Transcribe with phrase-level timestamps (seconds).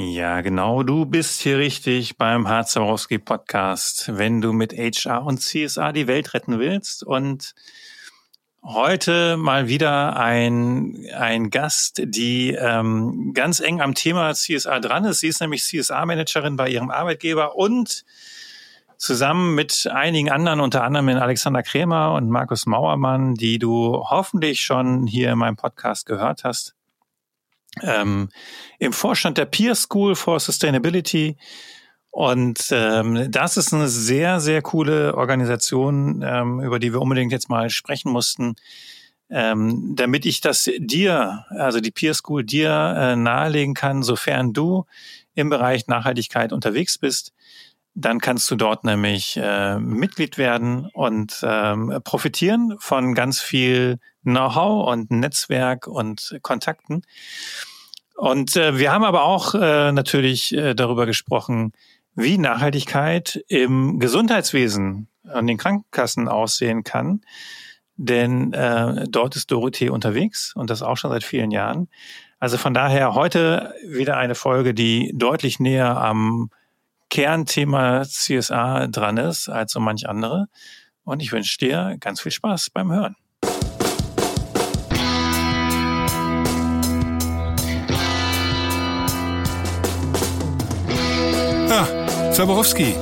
[0.00, 5.90] Ja, genau, du bist hier richtig beim Harzawowski Podcast, wenn du mit HR und CSA
[5.90, 7.02] die Welt retten willst.
[7.02, 7.56] Und
[8.62, 15.18] heute mal wieder ein, ein Gast, die ähm, ganz eng am Thema CSA dran ist.
[15.18, 18.04] Sie ist nämlich CSA-Managerin bei ihrem Arbeitgeber und
[18.98, 24.60] zusammen mit einigen anderen, unter anderem mit Alexander Krämer und Markus Mauermann, die du hoffentlich
[24.60, 26.76] schon hier in meinem Podcast gehört hast,
[27.82, 28.28] ähm,
[28.78, 31.36] im Vorstand der Peer School for Sustainability.
[32.10, 37.48] Und ähm, das ist eine sehr, sehr coole Organisation, ähm, über die wir unbedingt jetzt
[37.48, 38.56] mal sprechen mussten,
[39.30, 44.86] ähm, damit ich das dir, also die Peer School dir äh, nahelegen kann, sofern du
[45.34, 47.32] im Bereich Nachhaltigkeit unterwegs bist,
[48.00, 54.88] dann kannst du dort nämlich äh, Mitglied werden und ähm, profitieren von ganz viel Know-how
[54.88, 57.02] und Netzwerk und Kontakten.
[58.14, 61.72] Und äh, wir haben aber auch äh, natürlich äh, darüber gesprochen,
[62.14, 67.22] wie Nachhaltigkeit im Gesundheitswesen an den Krankenkassen aussehen kann.
[67.96, 71.88] Denn äh, dort ist Dorothee unterwegs und das auch schon seit vielen Jahren.
[72.38, 76.50] Also von daher heute wieder eine Folge, die deutlich näher am
[77.10, 80.48] Kernthema CSA dran ist als so manch andere.
[81.04, 83.16] Und ich wünsche dir ganz viel Spaß beim Hören.
[92.38, 92.94] Zaborowski.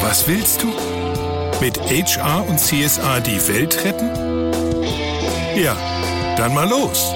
[0.00, 0.68] Was willst du?
[1.60, 4.08] Mit HR und CSA die Welt retten?
[5.54, 5.76] Ja,
[6.38, 7.12] dann mal los.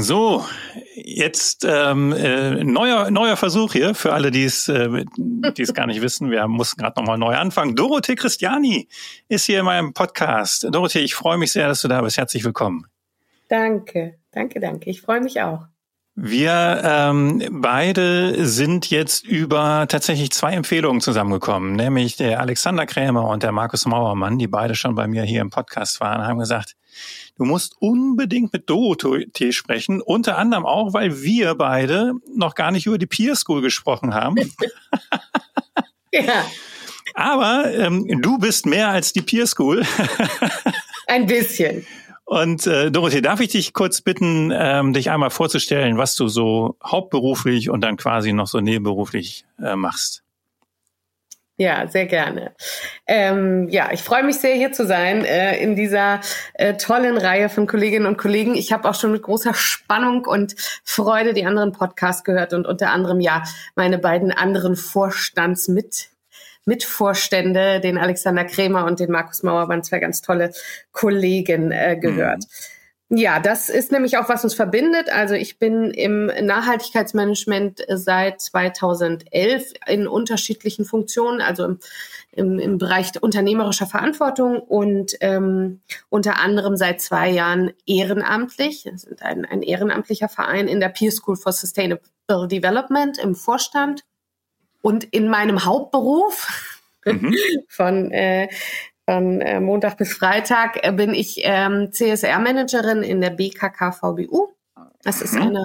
[0.00, 0.46] So,
[0.94, 5.86] jetzt ähm, äh, neuer neuer Versuch hier für alle, die es äh, die es gar
[5.86, 6.30] nicht wissen.
[6.30, 7.74] Wir mussten gerade nochmal neu anfangen.
[7.74, 8.86] Dorothee Christiani
[9.28, 10.68] ist hier in meinem Podcast.
[10.70, 12.16] Dorothee, ich freue mich sehr, dass du da bist.
[12.16, 12.86] Herzlich willkommen.
[13.48, 14.88] Danke, danke, danke.
[14.88, 15.66] Ich freue mich auch.
[16.14, 23.42] Wir ähm, beide sind jetzt über tatsächlich zwei Empfehlungen zusammengekommen, nämlich der Alexander Krämer und
[23.42, 26.74] der Markus Mauermann, die beide schon bei mir hier im Podcast waren, haben gesagt,
[27.38, 32.86] du musst unbedingt mit Dorothee sprechen, unter anderem auch, weil wir beide noch gar nicht
[32.86, 34.36] über die Peer School gesprochen haben.
[36.12, 36.44] ja.
[37.14, 39.84] Aber ähm, du bist mehr als die Peer School.
[41.06, 41.86] Ein bisschen.
[42.24, 46.76] Und äh, Dorothee, darf ich dich kurz bitten, ähm, dich einmal vorzustellen, was du so
[46.84, 50.22] hauptberuflich und dann quasi noch so nebenberuflich äh, machst?
[51.60, 52.52] Ja, sehr gerne.
[53.08, 56.20] Ähm, ja, ich freue mich sehr, hier zu sein äh, in dieser
[56.54, 58.54] äh, tollen Reihe von Kolleginnen und Kollegen.
[58.54, 60.54] Ich habe auch schon mit großer Spannung und
[60.84, 63.42] Freude die anderen Podcasts gehört und unter anderem ja
[63.74, 66.10] meine beiden anderen Vorstandsmit
[66.64, 70.52] Mitvorstände, den Alexander Krämer und den Markus Mauer, waren zwei ganz tolle
[70.92, 72.44] Kollegen äh, gehört.
[72.44, 72.77] Mhm.
[73.10, 75.10] Ja, das ist nämlich auch, was uns verbindet.
[75.10, 81.78] Also ich bin im Nachhaltigkeitsmanagement seit 2011 in unterschiedlichen Funktionen, also im,
[82.32, 85.80] im, im Bereich unternehmerischer Verantwortung und ähm,
[86.10, 88.84] unter anderem seit zwei Jahren ehrenamtlich.
[88.84, 94.04] Wir sind ein, ein ehrenamtlicher Verein in der Peer School for Sustainable Development im Vorstand.
[94.82, 96.46] Und in meinem Hauptberuf
[97.06, 97.34] mhm.
[97.68, 98.48] von, äh,
[99.08, 104.48] von äh, Montag bis Freitag äh, bin ich ähm, CSR-Managerin in der BKK VBU.
[105.02, 105.40] Das ist mhm.
[105.40, 105.64] eine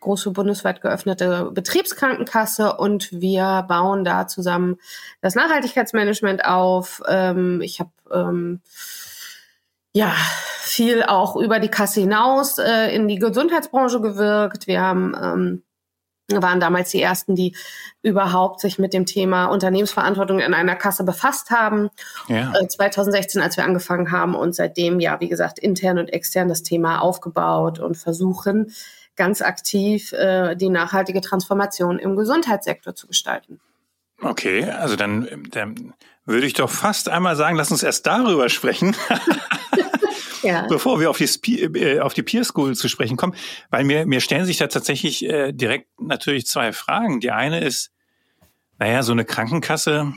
[0.00, 4.78] große bundesweit geöffnete Betriebskrankenkasse und wir bauen da zusammen
[5.20, 7.02] das Nachhaltigkeitsmanagement auf.
[7.06, 8.62] Ähm, ich habe ähm,
[9.92, 10.14] ja
[10.60, 14.66] viel auch über die Kasse hinaus äh, in die Gesundheitsbranche gewirkt.
[14.66, 15.62] Wir haben ähm,
[16.28, 17.56] waren damals die ersten, die
[18.02, 21.88] überhaupt sich mit dem Thema Unternehmensverantwortung in einer Kasse befasst haben.
[22.28, 22.52] Ja.
[22.52, 26.62] 2016, äh, als wir angefangen haben und seitdem, ja, wie gesagt, intern und extern das
[26.62, 28.72] Thema aufgebaut und versuchen
[29.16, 33.60] ganz aktiv äh, die nachhaltige Transformation im Gesundheitssektor zu gestalten.
[34.20, 35.94] Okay, also dann, dann
[36.28, 38.94] würde ich doch fast einmal sagen, lass uns erst darüber sprechen.
[40.42, 40.66] ja.
[40.68, 43.34] bevor wir auf die, äh, auf die Peer School zu sprechen kommen,
[43.70, 47.20] weil mir, mir stellen sich da tatsächlich äh, direkt natürlich zwei Fragen.
[47.20, 47.90] Die eine ist,
[48.78, 50.12] naja, so eine Krankenkasse,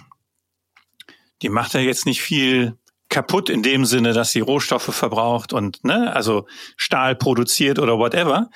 [1.42, 2.78] die macht ja jetzt nicht viel
[3.10, 6.48] kaputt in dem Sinne, dass sie Rohstoffe verbraucht und ne, also
[6.78, 8.50] Stahl produziert oder whatever.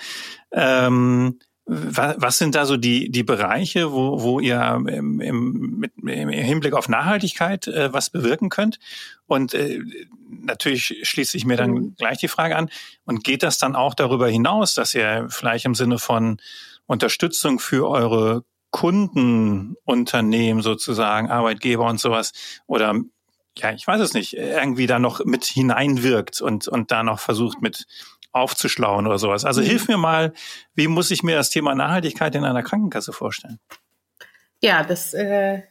[0.51, 6.29] Ähm, was sind da so die, die Bereiche, wo, wo ihr im, im, mit, im
[6.29, 8.79] Hinblick auf Nachhaltigkeit äh, was bewirken könnt?
[9.25, 9.79] Und äh,
[10.29, 11.95] natürlich schließt sich mir dann mhm.
[11.97, 12.69] gleich die Frage an,
[13.05, 16.39] und geht das dann auch darüber hinaus, dass ihr vielleicht im Sinne von
[16.85, 22.33] Unterstützung für eure Kundenunternehmen sozusagen, Arbeitgeber und sowas
[22.67, 22.93] oder
[23.57, 27.61] ja, ich weiß es nicht, irgendwie da noch mit hineinwirkt und, und da noch versucht
[27.61, 27.85] mit
[28.35, 29.45] aufzuschlauen oder sowas.
[29.45, 29.65] Also mhm.
[29.65, 30.33] hilf mir mal,
[30.73, 33.59] wie muss ich mir das Thema Nachhaltigkeit in einer Krankenkasse vorstellen?
[34.61, 35.61] Ja, das äh,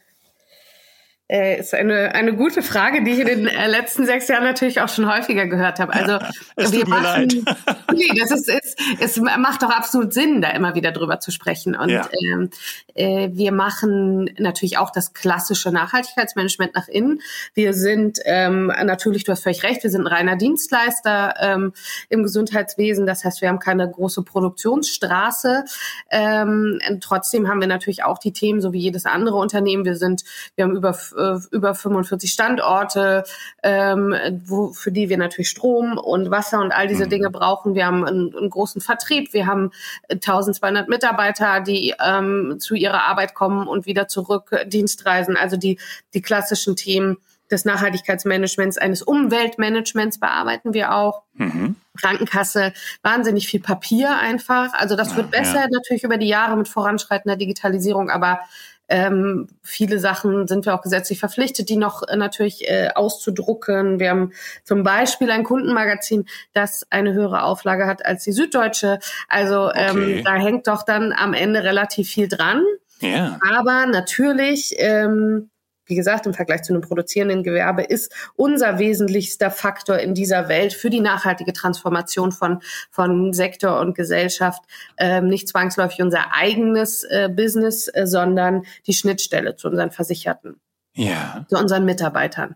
[1.27, 4.81] äh, ist eine, eine gute Frage, die ich in den äh, letzten sechs Jahren natürlich
[4.81, 5.93] auch schon häufiger gehört habe.
[5.93, 6.19] Also
[6.55, 7.77] es wir tut mir machen, leid.
[7.93, 11.75] nee, das ist, es, es macht doch absolut Sinn, da immer wieder drüber zu sprechen.
[11.75, 12.07] Und ja.
[12.23, 12.51] ähm,
[12.93, 17.21] äh, wir machen natürlich auch das klassische Nachhaltigkeitsmanagement nach innen.
[17.55, 21.73] Wir sind ähm, natürlich, du hast völlig recht, wir sind ein reiner Dienstleister ähm,
[22.09, 23.07] im Gesundheitswesen.
[23.07, 25.65] Das heißt, wir haben keine große Produktionsstraße.
[26.11, 29.85] Ähm, trotzdem haben wir natürlich auch die Themen, so wie jedes andere Unternehmen.
[29.85, 30.23] Wir sind,
[30.55, 33.23] wir haben über äh, über 45 Standorte,
[33.63, 34.15] ähm,
[34.45, 37.09] wo, für die wir natürlich Strom und Wasser und all diese mhm.
[37.09, 37.75] Dinge brauchen.
[37.75, 39.71] Wir haben einen, einen, großen Vertrieb, wir haben
[40.09, 45.79] 1200 Mitarbeiter, die ähm, zu ihrer Arbeit kommen und wieder zurück, Dienstreisen, also die,
[46.13, 47.17] die klassischen Themen
[47.51, 51.23] des Nachhaltigkeitsmanagements, eines Umweltmanagements bearbeiten wir auch.
[51.35, 51.75] Mhm.
[51.99, 52.73] Krankenkasse,
[53.03, 54.73] wahnsinnig viel Papier einfach.
[54.73, 55.67] Also das wird besser ja.
[55.71, 58.39] natürlich über die Jahre mit voranschreitender Digitalisierung, aber
[58.87, 63.99] ähm, viele Sachen sind wir auch gesetzlich verpflichtet, die noch äh, natürlich äh, auszudrucken.
[63.99, 64.31] Wir haben
[64.63, 68.99] zum Beispiel ein Kundenmagazin, das eine höhere Auflage hat als die Süddeutsche.
[69.27, 70.23] Also ähm, okay.
[70.23, 72.63] da hängt doch dann am Ende relativ viel dran.
[72.99, 73.39] Ja.
[73.55, 75.49] Aber natürlich ähm,
[75.85, 80.73] wie gesagt, im Vergleich zu einem produzierenden Gewerbe ist unser wesentlichster Faktor in dieser Welt
[80.73, 84.63] für die nachhaltige Transformation von, von Sektor und Gesellschaft
[84.97, 90.59] ähm, nicht zwangsläufig unser eigenes äh, Business, äh, sondern die Schnittstelle zu unseren Versicherten,
[90.93, 91.45] ja.
[91.49, 92.55] zu unseren Mitarbeitern.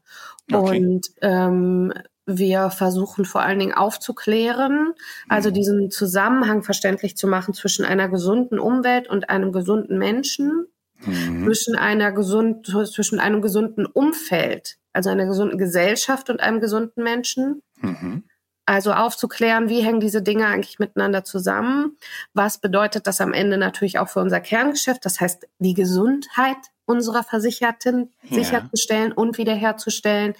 [0.52, 0.80] Okay.
[0.80, 1.94] Und ähm,
[2.26, 4.94] wir versuchen vor allen Dingen aufzuklären,
[5.28, 5.54] also mhm.
[5.54, 10.68] diesen Zusammenhang verständlich zu machen zwischen einer gesunden Umwelt und einem gesunden Menschen
[11.06, 11.46] mhm.
[11.46, 17.62] zwischen einer gesund, zwischen einem gesunden Umfeld, also einer gesunden Gesellschaft und einem gesunden Menschen.
[17.82, 18.24] Mhm.
[18.66, 21.98] Also aufzuklären, wie hängen diese Dinge eigentlich miteinander zusammen?
[22.34, 25.04] Was bedeutet das am Ende natürlich auch für unser Kerngeschäft?
[25.06, 26.58] Das heißt, die Gesundheit
[26.90, 28.44] unserer Versicherten ja.
[28.44, 30.34] sicherzustellen und wiederherzustellen.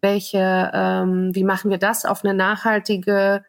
[0.00, 3.44] Welche, ähm, wie machen wir das auf eine nachhaltige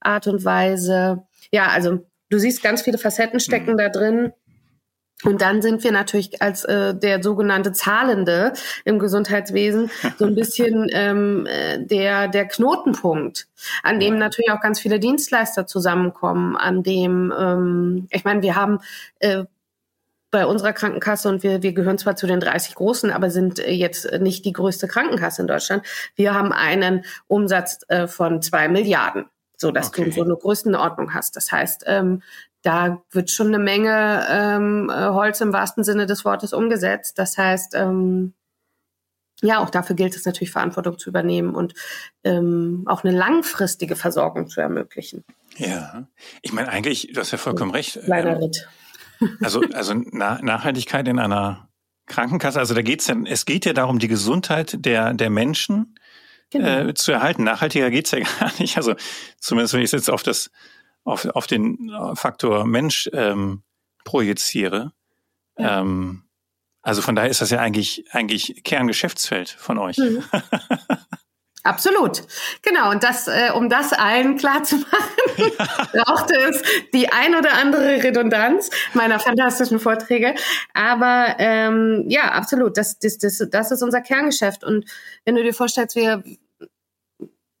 [0.00, 1.26] Art und Weise?
[1.50, 3.78] Ja, also du siehst ganz viele Facetten stecken mhm.
[3.78, 4.32] da drin.
[5.24, 8.52] Und dann sind wir natürlich als äh, der sogenannte Zahlende
[8.84, 13.48] im Gesundheitswesen so ein bisschen ähm, äh, der, der Knotenpunkt,
[13.82, 18.78] an dem natürlich auch ganz viele Dienstleister zusammenkommen, an dem, ähm, ich meine, wir haben
[19.18, 19.44] äh,
[20.30, 23.70] bei unserer Krankenkasse und wir, wir gehören zwar zu den 30 Großen, aber sind äh,
[23.70, 25.86] jetzt nicht die größte Krankenkasse in Deutschland.
[26.16, 29.26] Wir haben einen Umsatz äh, von zwei Milliarden
[29.56, 30.04] so dass okay.
[30.04, 31.36] du so eine Größenordnung hast.
[31.36, 32.22] Das heißt, ähm,
[32.64, 37.18] da wird schon eine Menge ähm, äh, Holz im wahrsten Sinne des Wortes umgesetzt.
[37.18, 38.32] Das heißt, ähm,
[39.42, 41.74] ja, auch dafür gilt es natürlich, Verantwortung zu übernehmen und
[42.24, 45.24] ähm, auch eine langfristige Versorgung zu ermöglichen.
[45.56, 46.08] Ja,
[46.40, 48.00] ich meine eigentlich, du hast ja vollkommen recht.
[48.02, 48.68] Kleiner ähm, Ritt.
[49.40, 51.68] Also, also Na Nachhaltigkeit in einer
[52.06, 55.94] Krankenkasse, also da geht's ja, es geht ja darum, die Gesundheit der, der Menschen
[56.50, 56.88] genau.
[56.88, 57.44] äh, zu erhalten.
[57.44, 58.76] Nachhaltiger geht's ja gar nicht.
[58.76, 58.94] Also
[59.38, 60.50] zumindest wenn ich jetzt auf das
[61.04, 63.62] auf, auf den Faktor Mensch ähm,
[64.04, 64.92] projiziere.
[65.58, 65.80] Ja.
[65.80, 66.24] Ähm,
[66.82, 69.96] also von daher ist das ja eigentlich eigentlich Kerngeschäftsfeld von euch.
[69.96, 70.22] Mhm.
[71.64, 72.22] Absolut.
[72.60, 72.90] Genau.
[72.90, 75.52] Und das, äh, um das allen klar zu machen,
[75.94, 76.02] ja.
[76.04, 76.62] brauchte es
[76.92, 80.34] die ein oder andere Redundanz meiner fantastischen Vorträge.
[80.74, 82.76] Aber ähm, ja, absolut.
[82.76, 84.62] Das, das, das, das ist unser Kerngeschäft.
[84.62, 84.84] Und
[85.24, 86.22] wenn du dir vorstellst, wir,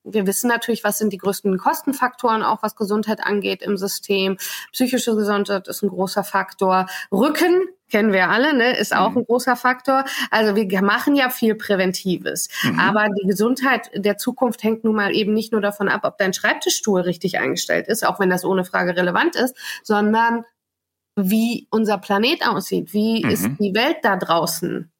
[0.04, 4.36] wir wissen natürlich, was sind die größten Kostenfaktoren, auch was Gesundheit angeht im System.
[4.72, 6.86] Psychische Gesundheit ist ein großer Faktor.
[7.10, 9.18] Rücken kennen wir alle, ne, ist auch mhm.
[9.18, 10.04] ein großer Faktor.
[10.30, 12.48] Also wir machen ja viel Präventives.
[12.62, 12.78] Mhm.
[12.78, 16.32] Aber die Gesundheit der Zukunft hängt nun mal eben nicht nur davon ab, ob dein
[16.32, 20.44] Schreibtischstuhl richtig eingestellt ist, auch wenn das ohne Frage relevant ist, sondern
[21.16, 23.30] wie unser Planet aussieht, wie mhm.
[23.30, 24.90] ist die Welt da draußen,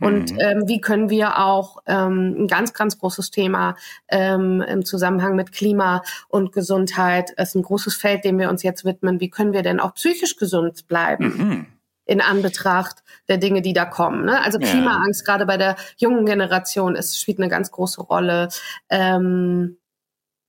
[0.00, 0.38] und mhm.
[0.40, 3.76] ähm, wie können wir auch ähm, ein ganz, ganz großes Thema
[4.08, 8.84] ähm, im Zusammenhang mit Klima und Gesundheit, ist ein großes Feld, dem wir uns jetzt
[8.84, 11.24] widmen, wie können wir denn auch psychisch gesund bleiben?
[11.24, 11.66] Mhm
[12.04, 14.24] in Anbetracht der Dinge, die da kommen.
[14.24, 14.42] Ne?
[14.42, 15.24] Also Klimaangst, ja.
[15.24, 18.48] gerade bei der jungen Generation, ist, spielt eine ganz große Rolle.
[18.90, 19.78] Ähm,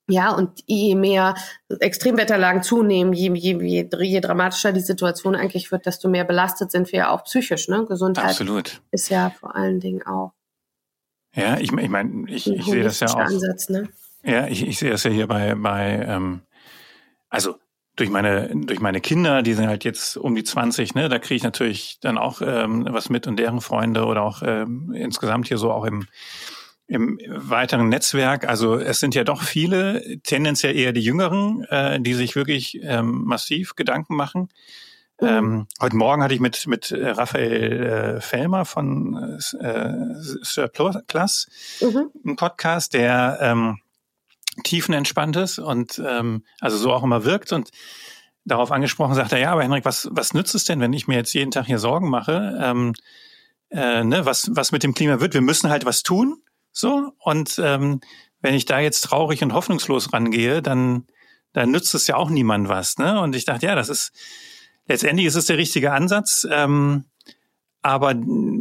[0.10, 1.36] ja, und je mehr
[1.80, 6.92] Extremwetterlagen zunehmen, je, je, je, je dramatischer die Situation eigentlich wird, desto mehr belastet sind
[6.92, 7.70] wir ja auch psychisch.
[7.70, 7.86] Ne?
[7.86, 8.82] Gesundheit Absolut.
[8.92, 10.34] ist ja vor allen Dingen auch.
[11.36, 13.16] Ja, ich, ich meine, ich, ich sehe das ja auch.
[13.16, 13.90] Ansatz, ne?
[14.24, 16.42] Ja, ich, ich sehe das ja hier bei, bei ähm,
[17.30, 17.56] also
[17.96, 21.36] durch meine durch meine Kinder, die sind halt jetzt um die 20, ne, da kriege
[21.36, 25.58] ich natürlich dann auch ähm, was mit und deren Freunde oder auch ähm, insgesamt hier
[25.58, 26.08] so auch im
[26.88, 28.48] im weiteren Netzwerk.
[28.48, 33.24] Also es sind ja doch viele, tendenziell eher die Jüngeren, äh, die sich wirklich ähm,
[33.26, 34.50] massiv Gedanken machen.
[35.22, 41.48] Ähm, heute Morgen hatte ich mit mit äh, Raphael äh, Fellmer von äh, Sir Plus
[41.82, 42.10] mhm.
[42.26, 43.80] einen Podcast, der ähm,
[44.64, 47.70] tiefenentspannt ist und ähm, also so auch immer wirkt und
[48.46, 51.16] darauf angesprochen sagt er, ja, aber Henrik, was, was nützt es denn, wenn ich mir
[51.16, 52.94] jetzt jeden Tag hier Sorgen mache, ähm,
[53.70, 55.34] äh, ne, was, was mit dem Klima wird?
[55.34, 56.42] Wir müssen halt was tun,
[56.74, 58.02] so, und ähm,
[58.42, 61.06] wenn ich da jetzt traurig und hoffnungslos rangehe, dann,
[61.54, 63.22] dann nützt es ja auch niemand was, ne?
[63.22, 64.12] Und ich dachte, ja, das ist,
[64.88, 67.06] letztendlich ist es der richtige Ansatz, ähm,
[67.84, 68.16] aber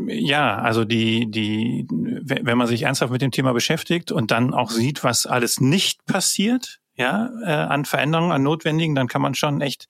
[0.09, 4.71] ja, also die, die, wenn man sich ernsthaft mit dem Thema beschäftigt und dann auch
[4.71, 9.61] sieht, was alles nicht passiert, ja, äh, an Veränderungen, an Notwendigen, dann kann man schon
[9.61, 9.88] echt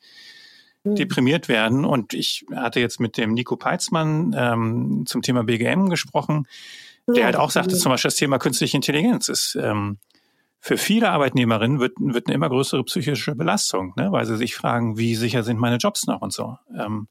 [0.85, 0.97] mhm.
[0.97, 1.85] deprimiert werden.
[1.85, 6.47] Und ich hatte jetzt mit dem Nico Peitzmann ähm, zum Thema BGM gesprochen,
[7.09, 9.99] der ja, halt auch sagte, zum Beispiel das Thema künstliche Intelligenz ist ähm,
[10.61, 14.13] für viele Arbeitnehmerinnen wird, wird eine immer größere psychische Belastung, ne?
[14.13, 16.57] weil sie sich fragen, wie sicher sind meine Jobs noch und so.
[16.79, 17.09] Ähm,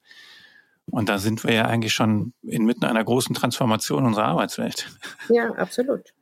[0.89, 4.87] und da sind wir ja eigentlich schon inmitten einer großen Transformation unserer Arbeitswelt.
[5.29, 6.13] Ja, absolut.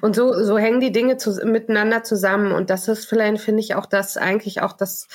[0.00, 2.52] Und so, so hängen die Dinge zu, miteinander zusammen.
[2.52, 5.08] Und das ist vielleicht, finde ich, auch das eigentlich auch das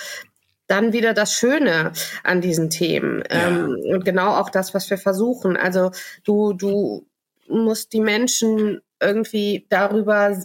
[0.67, 1.91] dann wieder das Schöne
[2.23, 3.23] an diesen Themen.
[3.29, 3.49] Ja.
[3.49, 5.57] Ähm, und genau auch das, was wir versuchen.
[5.57, 5.91] Also
[6.23, 7.05] du, du
[7.51, 10.35] musst die Menschen irgendwie darüber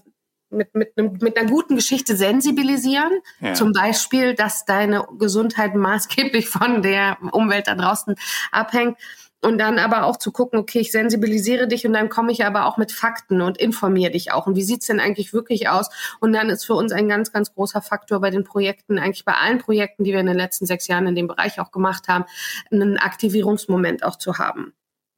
[0.50, 3.20] mit, mit, mit einer guten Geschichte sensibilisieren.
[3.40, 3.54] Ja.
[3.54, 8.14] Zum Beispiel, dass deine Gesundheit maßgeblich von der Umwelt da draußen
[8.52, 8.98] abhängt.
[9.42, 12.64] Und dann aber auch zu gucken, okay, ich sensibilisiere dich und dann komme ich aber
[12.66, 14.46] auch mit Fakten und informiere dich auch.
[14.46, 15.90] Und wie sieht's denn eigentlich wirklich aus?
[16.20, 19.34] Und dann ist für uns ein ganz, ganz großer Faktor bei den Projekten, eigentlich bei
[19.34, 22.24] allen Projekten, die wir in den letzten sechs Jahren in dem Bereich auch gemacht haben,
[22.72, 24.72] einen Aktivierungsmoment auch zu haben.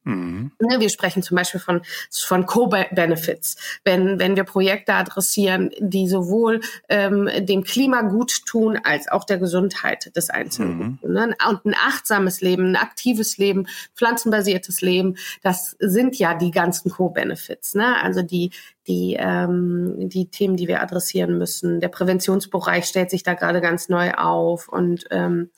[0.09, 0.51] Mhm.
[0.59, 6.61] Ne, wir sprechen zum Beispiel von, von Co-Benefits, wenn, wenn wir Projekte adressieren, die sowohl
[6.89, 10.99] ähm, dem Klima gut tun, als auch der Gesundheit des Einzelnen.
[11.01, 11.13] Mhm.
[11.13, 11.35] Ne?
[11.47, 17.75] Und ein achtsames Leben, ein aktives Leben, pflanzenbasiertes Leben, das sind ja die ganzen Co-Benefits.
[17.75, 18.01] Ne?
[18.01, 18.51] Also die,
[18.87, 21.79] die, ähm, die Themen, die wir adressieren müssen.
[21.79, 25.51] Der Präventionsbereich stellt sich da gerade ganz neu auf und, ähm,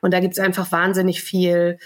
[0.00, 1.78] und da gibt es einfach wahnsinnig viel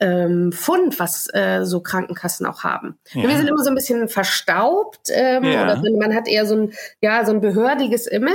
[0.00, 2.98] ähm, Fund, was äh, so Krankenkassen auch haben.
[3.12, 3.28] Ja.
[3.28, 5.62] Wir sind immer so ein bisschen verstaubt ähm, ja.
[5.62, 8.34] oder man hat eher so ein, ja, so ein behördiges Image.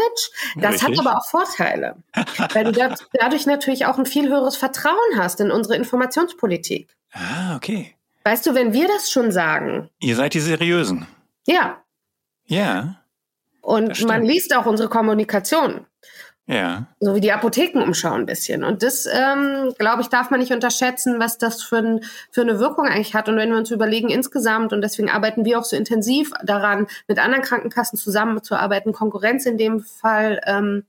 [0.55, 0.97] Das Richtig.
[0.97, 1.97] hat aber auch Vorteile,
[2.53, 2.71] weil du
[3.13, 6.95] dadurch natürlich auch ein viel höheres Vertrauen hast in unsere Informationspolitik.
[7.11, 7.95] Ah, okay.
[8.23, 9.89] Weißt du, wenn wir das schon sagen.
[9.99, 11.07] Ihr seid die Seriösen.
[11.47, 11.77] Ja.
[12.45, 13.01] Ja.
[13.61, 15.85] Und man liest auch unsere Kommunikation.
[16.49, 16.87] Ja.
[16.99, 18.63] So wie die Apothekenumschau ein bisschen.
[18.63, 22.57] Und das, ähm, glaube ich, darf man nicht unterschätzen, was das für, ein, für eine
[22.57, 23.29] Wirkung eigentlich hat.
[23.29, 27.19] Und wenn wir uns überlegen insgesamt, und deswegen arbeiten wir auch so intensiv daran, mit
[27.19, 30.85] anderen Krankenkassen zusammenzuarbeiten, Konkurrenz in dem Fall ähm,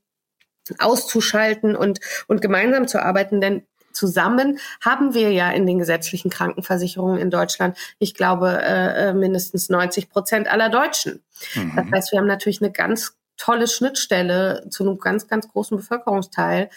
[0.79, 3.61] auszuschalten und, und gemeinsam zu arbeiten, denn
[3.93, 9.69] zusammen haben wir ja in den gesetzlichen Krankenversicherungen in Deutschland, ich glaube, äh, äh mindestens
[9.69, 11.21] 90 Prozent aller Deutschen.
[11.53, 11.73] Mhm.
[11.75, 16.69] Das heißt, wir haben natürlich eine ganz tolle Schnittstelle zu einem ganz, ganz großen Bevölkerungsteil.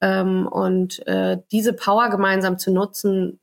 [0.00, 3.40] Ähm, und äh, diese Power gemeinsam zu nutzen,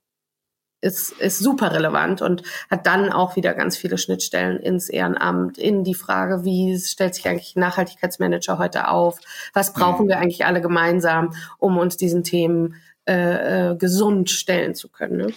[0.81, 5.83] ist, ist super relevant und hat dann auch wieder ganz viele Schnittstellen ins Ehrenamt, in
[5.83, 9.19] die Frage, wie stellt sich eigentlich Nachhaltigkeitsmanager heute auf?
[9.53, 10.09] Was brauchen mhm.
[10.09, 15.17] wir eigentlich alle gemeinsam, um uns diesen Themen äh, äh, gesund stellen zu können?
[15.17, 15.33] Ne?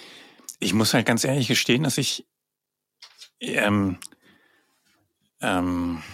[0.61, 2.25] Ich muss halt ganz ehrlich gestehen, dass ich
[3.41, 3.99] ähm,
[5.41, 6.05] ähm,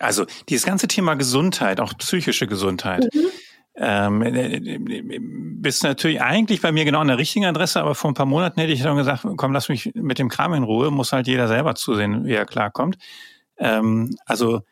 [0.00, 3.26] also dieses ganze Thema Gesundheit, auch psychische Gesundheit, mhm.
[3.76, 8.10] ähm, äh, äh, bist natürlich eigentlich bei mir genau an der richtigen Adresse, aber vor
[8.10, 10.90] ein paar Monaten hätte ich dann gesagt, komm, lass mich mit dem Kram in Ruhe,
[10.90, 12.96] muss halt jeder selber zusehen, wie er klarkommt.
[13.58, 14.62] Ähm, also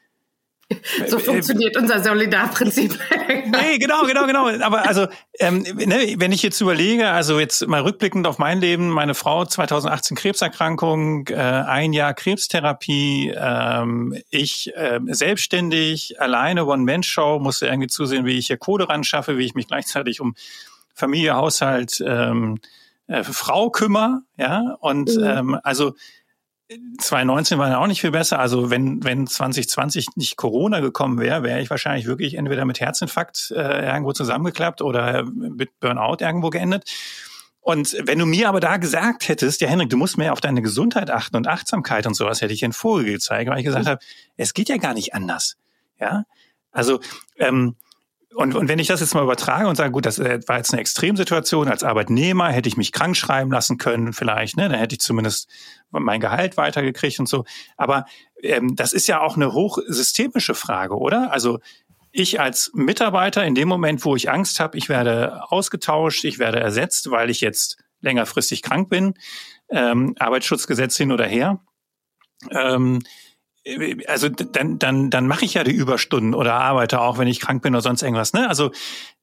[1.06, 2.98] so äh, funktioniert unser Solidarprinzip.
[3.28, 4.48] nee, genau, genau, genau.
[4.62, 5.06] Aber also,
[5.38, 9.44] ähm, ne, wenn ich jetzt überlege, also jetzt mal rückblickend auf mein Leben, meine Frau
[9.46, 18.26] 2018 Krebserkrankung, äh, ein Jahr Krebstherapie, ähm, ich äh, selbstständig, alleine One-Man-Show, musste irgendwie zusehen,
[18.26, 20.34] wie ich hier Kohle ran schaffe, wie ich mich gleichzeitig um
[20.94, 22.60] Familie, Haushalt, ähm,
[23.06, 25.24] äh, Frau kümmere, ja, und mhm.
[25.24, 25.94] ähm, also
[26.98, 28.38] 2019 war ja auch nicht viel besser.
[28.38, 33.52] Also wenn, wenn 2020 nicht Corona gekommen wäre, wäre ich wahrscheinlich wirklich entweder mit Herzinfarkt
[33.56, 36.84] äh, irgendwo zusammengeklappt oder mit Burnout irgendwo geendet.
[37.60, 40.62] Und wenn du mir aber da gesagt hättest, ja Henrik, du musst mehr auf deine
[40.62, 44.00] Gesundheit achten und Achtsamkeit und sowas, hätte ich den Vogel gezeigt, weil ich gesagt habe,
[44.36, 45.56] es geht ja gar nicht anders.
[46.00, 46.24] Ja,
[46.70, 47.00] also
[47.38, 47.76] ähm,
[48.34, 50.72] und, und wenn ich das jetzt mal übertrage und sage, gut, das äh, war jetzt
[50.72, 54.68] eine Extremsituation, als Arbeitnehmer hätte ich mich krank schreiben lassen können vielleicht, ne?
[54.68, 55.48] dann hätte ich zumindest
[55.90, 57.44] mein Gehalt weitergekriegt und so.
[57.76, 58.04] Aber
[58.42, 61.32] ähm, das ist ja auch eine hochsystemische Frage, oder?
[61.32, 61.58] Also
[62.12, 66.60] ich als Mitarbeiter in dem Moment, wo ich Angst habe, ich werde ausgetauscht, ich werde
[66.60, 69.14] ersetzt, weil ich jetzt längerfristig krank bin,
[69.70, 71.60] ähm, Arbeitsschutzgesetz hin oder her,
[72.50, 73.00] ähm,
[74.06, 77.62] also dann, dann, dann mache ich ja die Überstunden oder arbeite auch, wenn ich krank
[77.62, 78.32] bin oder sonst irgendwas.
[78.32, 78.48] Ne?
[78.48, 78.70] Also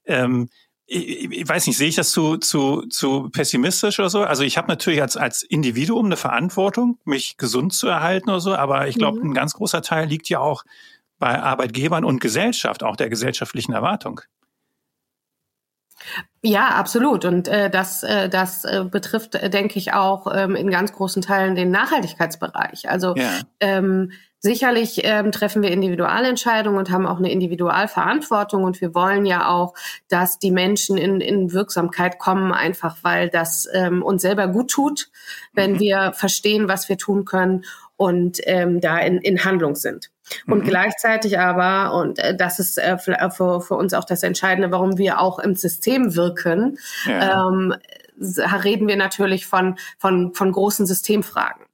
[0.06, 0.50] ähm,
[0.88, 4.24] ich, ich weiß nicht, sehe ich das zu, zu, zu pessimistisch oder so?
[4.24, 8.56] Also ich habe natürlich als, als Individuum eine Verantwortung, mich gesund zu erhalten oder so,
[8.56, 9.32] aber ich glaube, mhm.
[9.32, 10.64] ein ganz großer Teil liegt ja auch
[11.18, 14.22] bei Arbeitgebern und Gesellschaft, auch der gesellschaftlichen Erwartung.
[16.44, 17.26] Ja, absolut.
[17.26, 21.22] Und äh, das, äh, das äh, betrifft, äh, denke ich, auch ähm, in ganz großen
[21.22, 22.90] Teilen den Nachhaltigkeitsbereich.
[22.90, 23.32] Also ja.
[23.60, 24.12] ähm,
[24.46, 29.74] Sicherlich ähm, treffen wir Individualentscheidungen und haben auch eine Individualverantwortung und wir wollen ja auch,
[30.08, 35.10] dass die Menschen in, in Wirksamkeit kommen, einfach weil das ähm, uns selber gut tut,
[35.54, 35.80] wenn mhm.
[35.80, 40.12] wir verstehen, was wir tun können und ähm, da in, in Handlung sind.
[40.46, 40.68] Und mhm.
[40.68, 45.22] gleichzeitig aber, und äh, das ist äh, für, für uns auch das Entscheidende, warum wir
[45.22, 47.50] auch im System wirken, ja.
[47.50, 47.74] ähm,
[48.64, 51.65] reden wir natürlich von, von, von großen Systemfragen.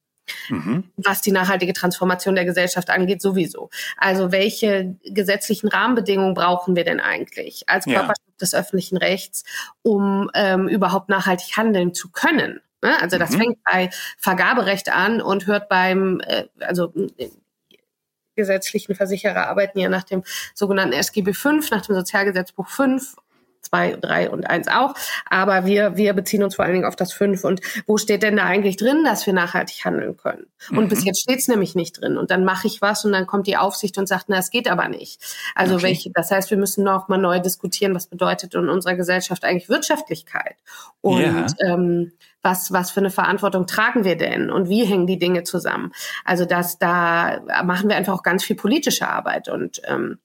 [0.50, 0.84] Mhm.
[0.98, 3.70] was die nachhaltige Transformation der Gesellschaft angeht, sowieso.
[3.98, 8.36] Also welche gesetzlichen Rahmenbedingungen brauchen wir denn eigentlich als Körperschaft ja.
[8.40, 9.44] des öffentlichen Rechts,
[9.82, 12.60] um ähm, überhaupt nachhaltig handeln zu können?
[12.82, 13.00] Ne?
[13.02, 13.38] Also das mhm.
[13.38, 16.94] fängt bei Vergaberecht an und hört beim, äh, also
[18.36, 20.24] gesetzlichen Versicherer arbeiten ja nach dem
[20.54, 23.16] sogenannten SGB V, nach dem Sozialgesetzbuch 5
[23.62, 24.94] zwei, drei und eins auch.
[25.30, 27.44] Aber wir, wir beziehen uns vor allen Dingen auf das fünf.
[27.44, 30.48] Und wo steht denn da eigentlich drin, dass wir nachhaltig handeln können?
[30.70, 30.90] Und mhm.
[30.90, 32.18] bis jetzt steht es nämlich nicht drin.
[32.18, 34.70] Und dann mache ich was und dann kommt die Aufsicht und sagt, na, es geht
[34.70, 35.22] aber nicht.
[35.56, 35.84] Also okay.
[35.84, 39.70] welche, das heißt, wir müssen noch mal neu diskutieren, was bedeutet in unserer Gesellschaft eigentlich
[39.70, 40.58] Wirtschaftlichkeit?
[41.02, 41.46] Und ja.
[41.60, 45.92] ähm, was, was für eine Verantwortung tragen wir denn und wie hängen die Dinge zusammen?
[46.26, 50.18] Also das, da machen wir einfach auch ganz viel politische Arbeit und ähm,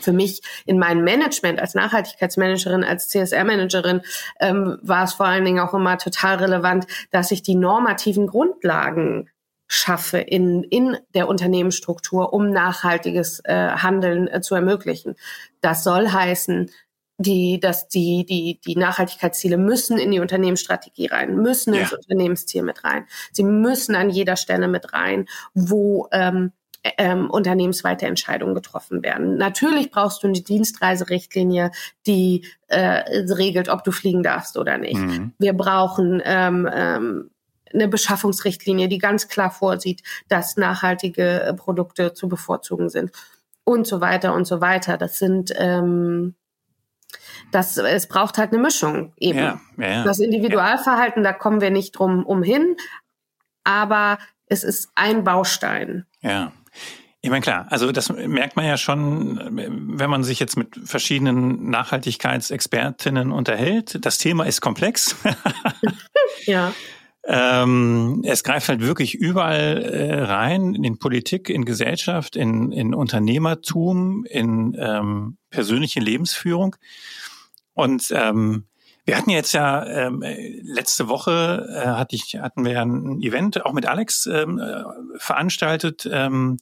[0.00, 4.02] für mich in meinem Management als Nachhaltigkeitsmanagerin, als CSR-Managerin
[4.40, 9.28] ähm, war es vor allen Dingen auch immer total relevant, dass ich die normativen Grundlagen
[9.72, 15.14] schaffe in, in der Unternehmensstruktur, um nachhaltiges äh, Handeln äh, zu ermöglichen.
[15.60, 16.70] Das soll heißen,
[17.18, 21.82] die, dass die, die, die Nachhaltigkeitsziele müssen in die Unternehmensstrategie rein, müssen ja.
[21.82, 23.06] ins Unternehmensziel mit rein.
[23.30, 29.36] Sie müssen an jeder Stelle mit rein, wo ähm, ähm, unternehmensweite Entscheidungen getroffen werden.
[29.36, 31.72] Natürlich brauchst du eine Dienstreiserichtlinie,
[32.06, 35.00] die äh, regelt, ob du fliegen darfst oder nicht.
[35.00, 35.32] Mhm.
[35.38, 37.30] Wir brauchen ähm, ähm,
[37.72, 43.12] eine Beschaffungsrichtlinie, die ganz klar vorsieht, dass nachhaltige äh, Produkte zu bevorzugen sind
[43.64, 44.96] und so weiter und so weiter.
[44.96, 46.34] Das sind ähm,
[47.50, 49.38] das, es braucht halt eine Mischung eben.
[49.38, 51.32] Ja, ja, das Individualverhalten, ja.
[51.32, 52.76] da kommen wir nicht drum umhin,
[53.64, 56.06] aber es ist ein Baustein.
[56.20, 56.52] Ja.
[57.22, 59.38] Ich meine, klar, also das merkt man ja schon,
[59.98, 64.04] wenn man sich jetzt mit verschiedenen Nachhaltigkeitsexpertinnen unterhält.
[64.04, 65.16] Das Thema ist komplex.
[66.46, 66.72] ja.
[67.24, 74.24] Ähm, es greift halt wirklich überall äh, rein, in Politik, in Gesellschaft, in, in Unternehmertum,
[74.24, 76.76] in ähm, persönliche Lebensführung.
[77.74, 78.64] Und ähm,
[79.10, 80.22] wir hatten jetzt ja ähm,
[80.62, 84.84] letzte Woche äh, hatte ich, hatten wir ein Event auch mit Alex ähm, äh,
[85.16, 86.58] veranstaltet, ähm,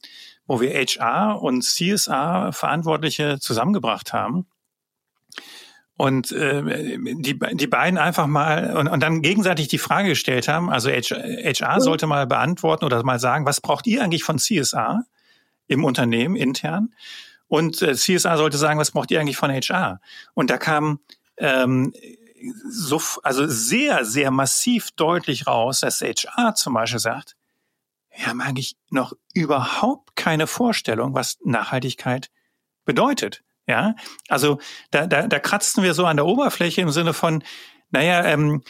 [0.47, 4.47] wo wir HR und CSR Verantwortliche zusammengebracht haben.
[5.95, 10.71] Und äh, die, die beiden einfach mal und, und dann gegenseitig die Frage gestellt haben,
[10.71, 11.81] also HR mhm.
[11.81, 15.03] sollte mal beantworten oder mal sagen, was braucht ihr eigentlich von CSR
[15.67, 16.95] im Unternehmen intern?
[17.47, 20.01] Und äh, CSR sollte sagen, was braucht ihr eigentlich von HR?
[20.33, 20.99] Und da kam
[21.37, 21.93] ähm,
[22.69, 27.35] so, also sehr, sehr massiv deutlich raus, dass HR zum Beispiel sagt,
[28.15, 32.29] wir haben eigentlich noch überhaupt keine Vorstellung, was Nachhaltigkeit
[32.85, 33.43] bedeutet.
[33.67, 33.95] Ja,
[34.29, 37.43] also da, da, da kratzen wir so an der Oberfläche im Sinne von,
[37.91, 38.63] naja, ähm,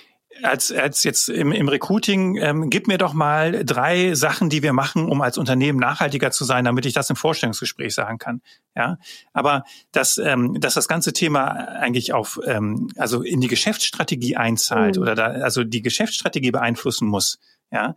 [0.44, 4.74] als, als jetzt im, im Recruiting, ähm, gib mir doch mal drei Sachen, die wir
[4.74, 8.42] machen, um als Unternehmen nachhaltiger zu sein, damit ich das im Vorstellungsgespräch sagen kann.
[8.76, 8.98] Ja,
[9.34, 14.96] aber dass, ähm, dass das ganze Thema eigentlich auf, ähm, also in die Geschäftsstrategie einzahlt
[14.96, 15.02] mhm.
[15.02, 17.40] oder da, also die Geschäftsstrategie beeinflussen muss.
[17.72, 17.96] Ja,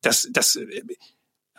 [0.00, 0.58] das, das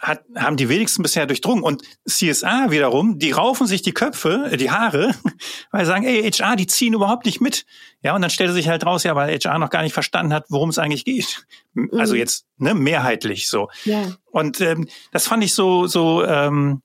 [0.08, 1.64] hat, haben die wenigsten bisher durchdrungen.
[1.64, 5.16] Und CSA wiederum, die raufen sich die Köpfe, äh, die Haare,
[5.72, 7.66] weil sie sagen, ey, HR, die ziehen überhaupt nicht mit.
[8.02, 10.46] Ja, und dann stellt sich halt raus, ja, weil HR noch gar nicht verstanden hat,
[10.50, 11.46] worum es eigentlich geht.
[11.92, 12.20] Also mhm.
[12.20, 13.70] jetzt, ne, mehrheitlich so.
[13.84, 14.14] Ja.
[14.32, 16.82] Und ähm, das fand ich so, so, ähm,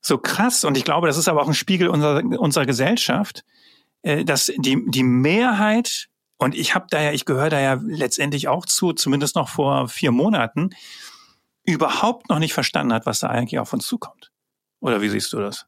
[0.00, 3.44] so krass und ich glaube, das ist aber auch ein Spiegel unserer, unserer Gesellschaft,
[4.02, 8.48] äh, dass die, die Mehrheit, und ich habe da ja, ich gehöre da ja letztendlich
[8.48, 10.70] auch zu, zumindest noch vor vier Monaten,
[11.64, 14.30] überhaupt noch nicht verstanden hat, was da eigentlich auf uns zukommt.
[14.80, 15.66] Oder wie siehst du das?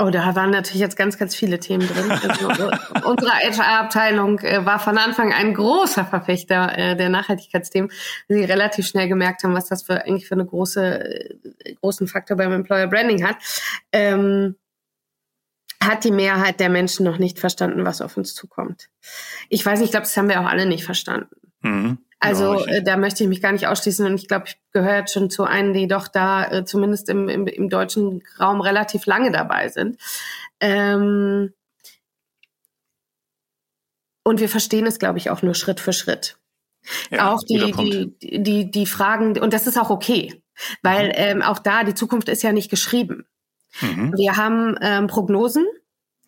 [0.00, 2.10] Oh, da waren natürlich jetzt ganz, ganz viele Themen drin.
[2.12, 2.48] Also,
[3.08, 7.90] unsere HR-Abteilung äh, war von Anfang ein großer Verfechter äh, der Nachhaltigkeitsthemen.
[8.28, 12.36] Sie relativ schnell gemerkt haben, was das für eigentlich für eine große, äh, großen Faktor
[12.36, 13.38] beim Employer Branding hat.
[13.90, 14.54] Ähm,
[15.82, 18.90] hat die Mehrheit der Menschen noch nicht verstanden, was auf uns zukommt.
[19.48, 21.34] Ich weiß nicht, ich glaube, das haben wir auch alle nicht verstanden.
[21.62, 21.98] Mhm.
[22.20, 25.12] Also äh, da möchte ich mich gar nicht ausschließen und ich glaube, ich gehöre jetzt
[25.12, 29.30] schon zu einen, die doch da äh, zumindest im, im, im deutschen Raum relativ lange
[29.30, 30.00] dabei sind.
[30.60, 31.52] Ähm
[34.24, 36.36] und wir verstehen es, glaube ich, auch nur Schritt für Schritt.
[37.10, 40.42] Ja, auch die, die, die, die Fragen, und das ist auch okay,
[40.82, 41.14] weil mhm.
[41.14, 43.26] ähm, auch da, die Zukunft ist ja nicht geschrieben.
[43.80, 44.12] Mhm.
[44.16, 45.66] Wir haben ähm, Prognosen,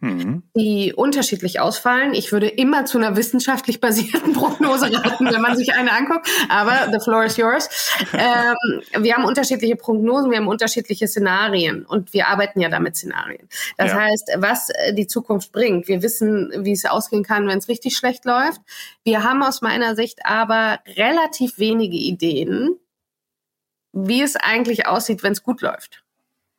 [0.01, 0.43] mhm.
[0.57, 2.15] die unterschiedlich ausfallen.
[2.15, 6.29] Ich würde immer zu einer wissenschaftlich basierten Prognose raten, wenn man sich eine anguckt.
[6.49, 7.69] Aber the floor is yours.
[8.13, 13.49] Ähm, wir haben unterschiedliche Prognosen, wir haben unterschiedliche Szenarien und wir arbeiten ja damit Szenarien.
[13.77, 14.01] Das ja.
[14.01, 15.89] heißt, was äh, die Zukunft bringt.
[15.89, 18.61] Wir wissen, wie es ausgehen kann, wenn es richtig schlecht läuft.
[19.05, 22.77] Wir haben aus meiner Sicht aber relativ wenige Ideen,
[23.93, 26.05] wie es eigentlich aussieht, wenn es gut läuft.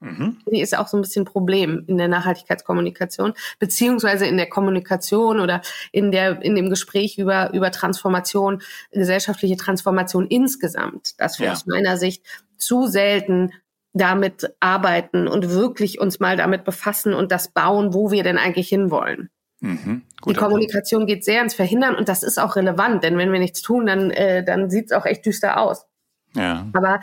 [0.02, 0.40] Mhm.
[0.52, 5.40] Die ist auch so ein bisschen ein Problem in der Nachhaltigkeitskommunikation, beziehungsweise in der Kommunikation
[5.40, 5.62] oder
[5.92, 8.62] in der, in dem Gespräch über, über Transformation,
[8.92, 11.52] gesellschaftliche Transformation insgesamt, dass wir ja.
[11.54, 12.26] aus meiner Sicht
[12.58, 13.52] zu selten
[13.94, 18.70] damit arbeiten und wirklich uns mal damit befassen und das bauen, wo wir denn eigentlich
[18.70, 19.30] hinwollen.
[19.60, 20.02] Mhm.
[20.26, 23.62] Die Kommunikation geht sehr ins Verhindern und das ist auch relevant, denn wenn wir nichts
[23.62, 25.86] tun, dann, äh, dann sieht es auch echt düster aus.
[26.36, 26.68] Ja.
[26.74, 27.02] Aber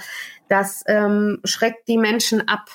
[0.48, 2.68] das ähm, schreckt die Menschen ab.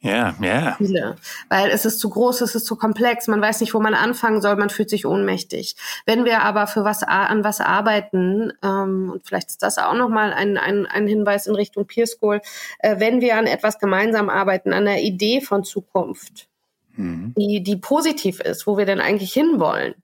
[0.00, 0.76] Ja, ja.
[0.78, 1.16] Viele.
[1.48, 4.40] Weil es ist zu groß, es ist zu komplex, man weiß nicht, wo man anfangen
[4.40, 5.74] soll, man fühlt sich ohnmächtig.
[6.06, 10.32] Wenn wir aber für was an was arbeiten, ähm, und vielleicht ist das auch nochmal
[10.32, 12.40] ein, ein, ein Hinweis in Richtung Peer School,
[12.78, 16.48] äh, wenn wir an etwas gemeinsam arbeiten, an einer Idee von Zukunft,
[16.96, 17.34] mhm.
[17.36, 19.94] die, die positiv ist, wo wir denn eigentlich hinwollen,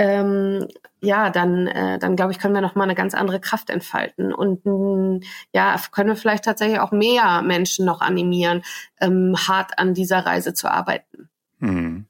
[0.00, 0.66] ähm,
[1.02, 4.32] ja, dann, äh, dann glaube ich, können wir noch mal eine ganz andere Kraft entfalten
[4.32, 5.20] und mh,
[5.52, 8.62] ja, können wir vielleicht tatsächlich auch mehr Menschen noch animieren,
[8.98, 11.28] ähm, hart an dieser Reise zu arbeiten.
[11.58, 12.06] Mhm.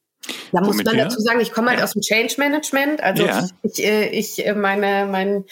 [0.52, 1.84] Da muss man dazu sagen, ich komme halt ja.
[1.84, 3.48] aus dem Change Management, also ja.
[3.62, 5.44] ich, äh, ich äh, meine, mein,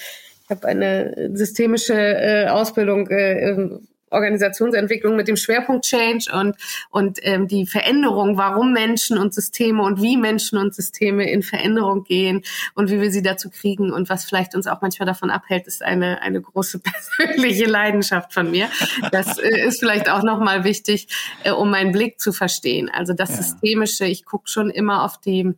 [0.44, 3.68] ich habe eine systemische äh, Ausbildung äh,
[4.10, 6.56] Organisationsentwicklung mit dem Schwerpunkt Change und,
[6.90, 12.04] und ähm, die Veränderung, warum Menschen und Systeme und wie Menschen und Systeme in Veränderung
[12.04, 12.42] gehen
[12.74, 15.82] und wie wir sie dazu kriegen und was vielleicht uns auch manchmal davon abhält, ist
[15.82, 16.80] eine, eine große
[17.18, 18.68] persönliche Leidenschaft von mir.
[19.12, 21.08] Das äh, ist vielleicht auch nochmal wichtig,
[21.44, 22.90] äh, um meinen Blick zu verstehen.
[22.90, 23.36] Also das ja.
[23.36, 25.54] Systemische, ich gucke schon immer auf die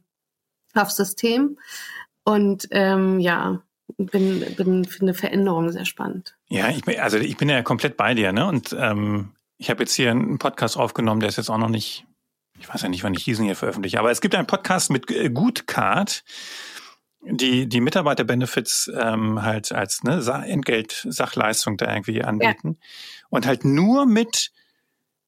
[0.74, 1.58] aufs System
[2.24, 3.62] und ähm, ja,
[3.96, 6.36] bin, bin finde Veränderung sehr spannend.
[6.50, 8.44] Ja, ich bin, also ich bin ja komplett bei dir, ne?
[8.46, 12.06] Und ähm, ich habe jetzt hier einen Podcast aufgenommen, der ist jetzt auch noch nicht,
[12.58, 15.08] ich weiß ja nicht, wann ich diesen hier veröffentliche, aber es gibt einen Podcast mit
[15.10, 16.24] äh, Gutcard,
[17.22, 22.86] die die Mitarbeiterbenefits ähm, halt als ne, Entgelt, Sachleistung da irgendwie anbieten ja.
[23.28, 24.50] und halt nur mit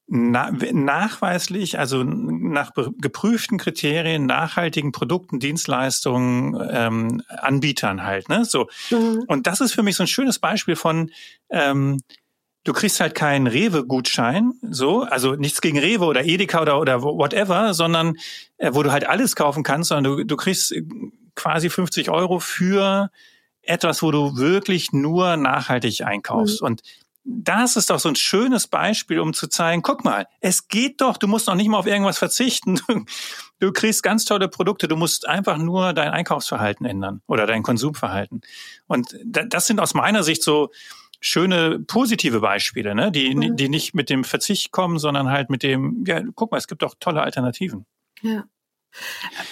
[0.06, 8.44] na, nachweislich, also nach geprüften Kriterien, nachhaltigen Produkten, Dienstleistungen, ähm, Anbietern halt, ne?
[8.44, 8.68] So.
[8.90, 9.24] Mhm.
[9.26, 11.10] Und das ist für mich so ein schönes Beispiel von,
[11.50, 12.00] ähm,
[12.64, 17.74] du kriegst halt keinen Rewe-Gutschein, so, also nichts gegen Rewe oder Edeka oder, oder whatever,
[17.74, 18.16] sondern
[18.58, 20.74] äh, wo du halt alles kaufen kannst, sondern du, du kriegst
[21.34, 23.10] quasi 50 Euro für
[23.62, 26.60] etwas, wo du wirklich nur nachhaltig einkaufst.
[26.60, 26.66] Mhm.
[26.66, 26.82] Und
[27.24, 31.16] das ist doch so ein schönes Beispiel, um zu zeigen, guck mal, es geht doch,
[31.16, 32.80] du musst noch nicht mal auf irgendwas verzichten.
[33.60, 38.40] Du kriegst ganz tolle Produkte, du musst einfach nur dein Einkaufsverhalten ändern oder dein Konsumverhalten.
[38.88, 40.72] Und das sind aus meiner Sicht so
[41.20, 43.12] schöne positive Beispiele, ne?
[43.12, 43.54] die, mhm.
[43.54, 46.82] die nicht mit dem Verzicht kommen, sondern halt mit dem, ja, guck mal, es gibt
[46.82, 47.86] doch tolle Alternativen.
[48.20, 48.44] Ja.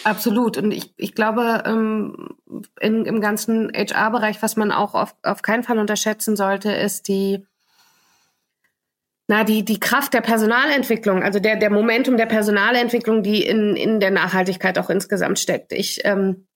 [0.04, 0.58] Absolut.
[0.58, 2.30] Und ich, ich glaube, ähm,
[2.80, 7.46] in, im ganzen HR-Bereich, was man auch auf, auf keinen Fall unterschätzen sollte, ist die
[9.30, 14.00] na, die, die Kraft der Personalentwicklung, also der, der Momentum der Personalentwicklung, die in, in
[14.00, 15.72] der Nachhaltigkeit auch insgesamt steckt.
[15.72, 16.48] Ich ähm,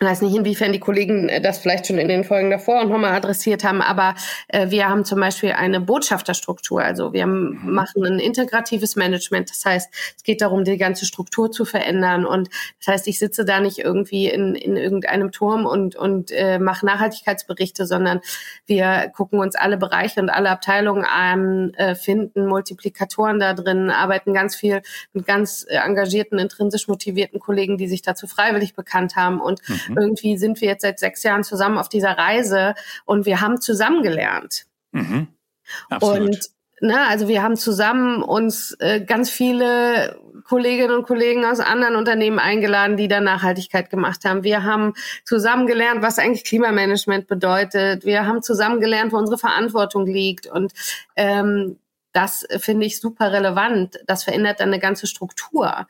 [0.00, 2.90] ich weiß nicht, inwiefern die Kollegen äh, das vielleicht schon in den Folgen davor und
[2.90, 4.14] nochmal adressiert haben, aber
[4.48, 6.82] äh, wir haben zum Beispiel eine Botschafterstruktur.
[6.82, 7.72] Also wir haben, mhm.
[7.72, 9.50] machen ein integratives Management.
[9.50, 12.26] Das heißt, es geht darum, die ganze Struktur zu verändern.
[12.26, 16.58] Und das heißt, ich sitze da nicht irgendwie in, in irgendeinem Turm und, und äh,
[16.58, 18.20] mache Nachhaltigkeitsberichte, sondern
[18.66, 24.34] wir gucken uns alle Bereiche und alle Abteilungen an, äh, finden Multiplikatoren da drin, arbeiten
[24.34, 29.40] ganz viel mit ganz äh, engagierten, intrinsisch motivierten Kollegen, die sich dazu freiwillig bekannt haben
[29.40, 29.98] und mhm Mhm.
[29.98, 34.02] Irgendwie sind wir jetzt seit sechs Jahren zusammen auf dieser Reise und wir haben zusammen
[34.02, 34.66] gelernt.
[34.92, 35.28] Mhm.
[36.00, 41.96] Und na, also wir haben zusammen uns äh, ganz viele Kolleginnen und Kollegen aus anderen
[41.96, 44.42] Unternehmen eingeladen, die da Nachhaltigkeit gemacht haben.
[44.42, 44.92] Wir haben
[45.24, 48.04] zusammen gelernt, was eigentlich Klimamanagement bedeutet.
[48.04, 50.46] Wir haben zusammen gelernt, wo unsere Verantwortung liegt.
[50.46, 50.72] Und
[51.16, 51.78] ähm,
[52.12, 54.00] das finde ich super relevant.
[54.06, 55.86] Das verändert dann eine ganze Struktur.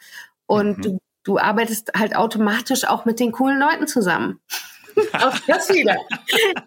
[0.46, 0.82] Und mhm.
[0.82, 4.40] du du arbeitest halt automatisch auch mit den coolen Leuten zusammen.
[5.12, 5.96] auch das wieder.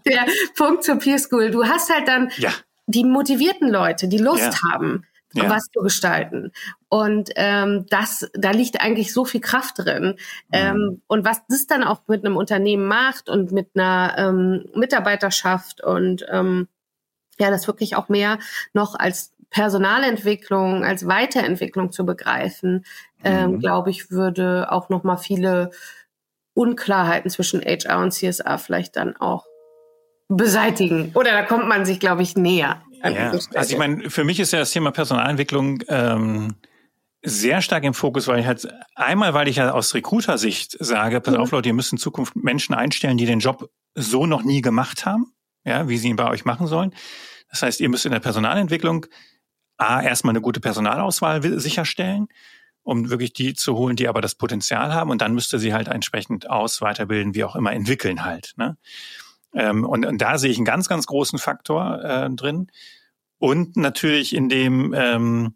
[0.06, 1.52] Der Punkt zur Peer School.
[1.52, 2.52] Du hast halt dann ja.
[2.88, 4.72] die motivierten Leute, die Lust ja.
[4.74, 5.50] haben, ja.
[5.50, 6.52] was zu gestalten.
[6.90, 10.18] Und ähm, das, da liegt eigentlich so viel Kraft drin.
[10.50, 10.52] Mhm.
[10.52, 15.82] Ähm, und was das dann auch mit einem Unternehmen macht und mit einer ähm, Mitarbeiterschaft
[15.84, 16.68] und ähm,
[17.40, 18.40] ja, das wirklich auch mehr
[18.74, 22.86] noch als Personalentwicklung, als Weiterentwicklung zu begreifen,
[23.24, 23.60] ähm, mhm.
[23.60, 25.72] glaube ich, würde auch noch mal viele
[26.54, 29.46] Unklarheiten zwischen HR und CSA vielleicht dann auch
[30.28, 31.12] beseitigen.
[31.14, 32.82] Oder da kommt man sich, glaube ich, näher.
[33.04, 33.32] Ja.
[33.32, 36.56] Also ich meine, für mich ist ja das Thema Personalentwicklung ähm,
[37.24, 41.36] sehr stark im Fokus, weil ich halt einmal, weil ich ja aus Recruiter-Sicht sage, pass
[41.36, 41.42] mhm.
[41.42, 45.06] auf Leute, ihr müsst in Zukunft Menschen einstellen, die den Job so noch nie gemacht
[45.06, 45.34] haben,
[45.64, 46.94] ja, wie sie ihn bei euch machen sollen.
[47.50, 49.06] Das heißt, ihr müsst in der Personalentwicklung
[49.78, 52.28] A, erstmal eine gute Personalauswahl sicherstellen,
[52.84, 55.12] um wirklich die zu holen, die aber das Potenzial haben.
[55.12, 58.54] Und dann müsste sie halt entsprechend aus, weiterbilden, wie auch immer, entwickeln halt.
[58.58, 58.78] Ne?
[59.54, 62.68] Ähm, und, und da sehe ich einen ganz, ganz großen Faktor äh, drin.
[63.40, 65.56] Und natürlich in dem, ähm,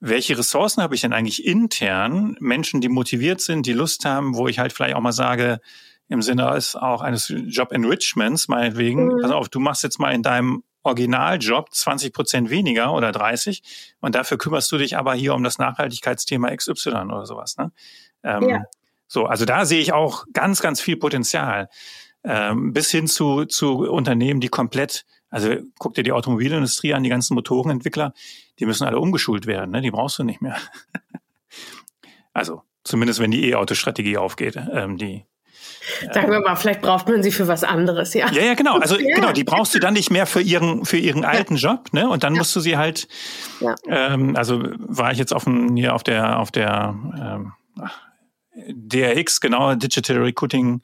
[0.00, 2.36] welche Ressourcen habe ich denn eigentlich intern?
[2.40, 5.60] Menschen, die motiviert sind, die Lust haben, wo ich halt vielleicht auch mal sage,
[6.08, 9.20] im Sinne ist auch eines Job Enrichments meinetwegen, mhm.
[9.22, 13.62] pass auf, du machst jetzt mal in deinem Originaljob 20 Prozent weniger oder 30
[14.00, 17.56] und dafür kümmerst du dich aber hier um das Nachhaltigkeitsthema XY oder sowas.
[17.56, 17.72] Ne?
[18.22, 18.64] Ähm, ja.
[19.06, 21.68] So, also da sehe ich auch ganz, ganz viel Potenzial.
[22.22, 27.08] Ähm, bis hin zu, zu Unternehmen, die komplett, also guck dir die Automobilindustrie an, die
[27.08, 28.12] ganzen Motorenentwickler,
[28.58, 29.80] die müssen alle umgeschult werden, ne?
[29.80, 30.56] die brauchst du nicht mehr.
[32.34, 35.24] also zumindest wenn die E-Auto-Strategie aufgeht, ähm, die
[36.12, 38.30] Sagen wir mal, vielleicht braucht man sie für was anderes, ja.
[38.32, 38.78] Ja, ja, genau.
[38.78, 39.14] Also ja.
[39.14, 41.56] genau, die brauchst du dann nicht mehr für ihren für ihren alten.
[41.56, 42.08] Job, ne?
[42.08, 42.40] Und dann ja.
[42.40, 43.08] musst du sie halt.
[43.60, 43.74] Ja.
[43.88, 47.52] Ähm, also war ich jetzt auf, dem, hier auf der auf der ähm,
[48.68, 50.82] DRX genau Digital Recruiting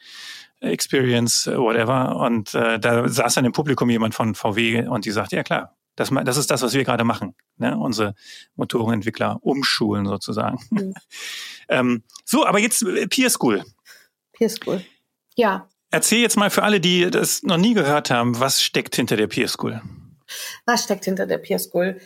[0.60, 5.36] Experience whatever und äh, da saß dann im Publikum jemand von VW und die sagte
[5.36, 7.34] ja klar das, das ist das, was wir gerade machen.
[7.56, 7.76] Ne?
[7.76, 8.14] Unsere
[8.54, 10.58] Motorenentwickler umschulen sozusagen.
[10.70, 10.94] Mhm.
[11.68, 13.64] ähm, so, aber jetzt äh, Peer School.
[14.36, 14.84] Peer School.
[15.34, 15.68] Ja.
[15.90, 19.28] Erzähl jetzt mal für alle, die das noch nie gehört haben, was steckt hinter der
[19.28, 19.80] Peer School?
[20.64, 22.00] Was steckt hinter der Peer School?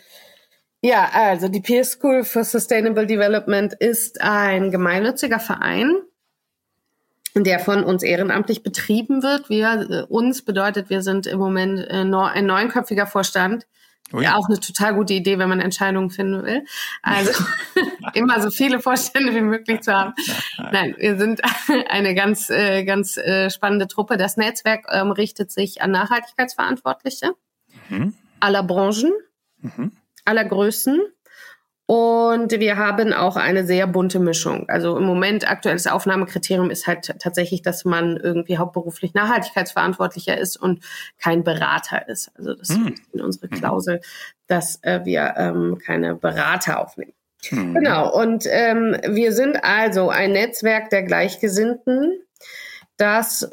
[0.82, 5.94] Ja, also die Peer School for Sustainable Development ist ein gemeinnütziger Verein,
[7.34, 9.50] der von uns ehrenamtlich betrieben wird.
[9.50, 13.66] Wir, äh, uns bedeutet, wir sind im Moment äh, ein neunköpfiger Vorstand
[14.12, 14.24] Ui.
[14.24, 16.64] Ja, auch eine total gute Idee, wenn man Entscheidungen finden will.
[17.02, 17.32] Also
[18.14, 20.14] immer so viele Vorstände wie möglich zu haben.
[20.72, 21.40] Nein, wir sind
[21.88, 24.16] eine ganz, äh, ganz äh, spannende Truppe.
[24.16, 27.32] Das Netzwerk ähm, richtet sich an Nachhaltigkeitsverantwortliche
[27.88, 28.14] mhm.
[28.40, 29.12] aller Branchen,
[29.60, 29.92] mhm.
[30.24, 31.00] aller Größen
[31.90, 34.68] und wir haben auch eine sehr bunte Mischung.
[34.68, 40.84] Also im Moment aktuelles Aufnahmekriterium ist halt tatsächlich, dass man irgendwie hauptberuflich Nachhaltigkeitsverantwortlicher ist und
[41.18, 42.30] kein Berater ist.
[42.38, 42.94] Also das hm.
[42.94, 44.02] ist in unsere Klausel,
[44.46, 47.12] dass äh, wir ähm, keine Berater aufnehmen.
[47.48, 47.74] Hm.
[47.74, 48.16] Genau.
[48.16, 52.22] Und ähm, wir sind also ein Netzwerk der Gleichgesinnten,
[52.98, 53.50] das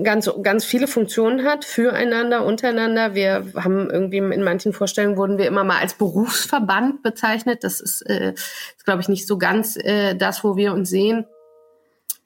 [0.00, 3.14] ganz, ganz viele Funktionen hat, füreinander, untereinander.
[3.14, 7.62] Wir haben irgendwie in manchen Vorstellungen wurden wir immer mal als Berufsverband bezeichnet.
[7.62, 11.26] Das ist, äh, ist glaube ich, nicht so ganz äh, das, wo wir uns sehen.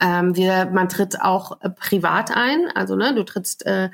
[0.00, 3.88] Ähm, wir, man tritt auch äh, privat ein, also ne, du trittst äh,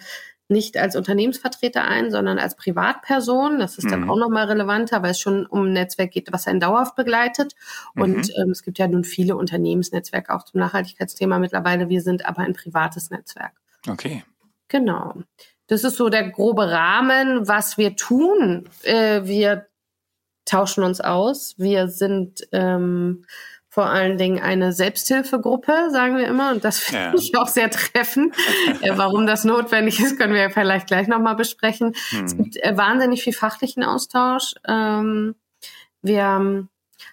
[0.49, 3.59] nicht als Unternehmensvertreter ein, sondern als Privatperson.
[3.59, 3.91] Das ist mhm.
[3.91, 7.55] dann auch nochmal relevanter, weil es schon um ein Netzwerk geht, was einen dauerhaft begleitet.
[7.95, 8.03] Mhm.
[8.03, 11.89] Und ähm, es gibt ja nun viele Unternehmensnetzwerke auch zum Nachhaltigkeitsthema mittlerweile.
[11.89, 13.62] Wir sind aber ein privates Netzwerk.
[13.89, 14.25] Okay.
[14.69, 15.15] Genau.
[15.67, 18.69] Das ist so der grobe Rahmen, was wir tun.
[18.83, 19.67] Äh, wir
[20.45, 21.55] tauschen uns aus.
[21.59, 23.25] Wir sind ähm,
[23.69, 26.51] vor allen Dingen eine Selbsthilfegruppe, sagen wir immer.
[26.51, 27.15] Und das finde ja.
[27.15, 28.35] ich auch sehr treffend.
[28.83, 31.95] äh, warum das notwendig ist, können wir vielleicht gleich nochmal besprechen.
[32.11, 32.25] Hm.
[32.25, 34.55] Es gibt äh, wahnsinnig viel fachlichen Austausch.
[34.69, 35.37] Ähm,
[36.03, 36.69] wir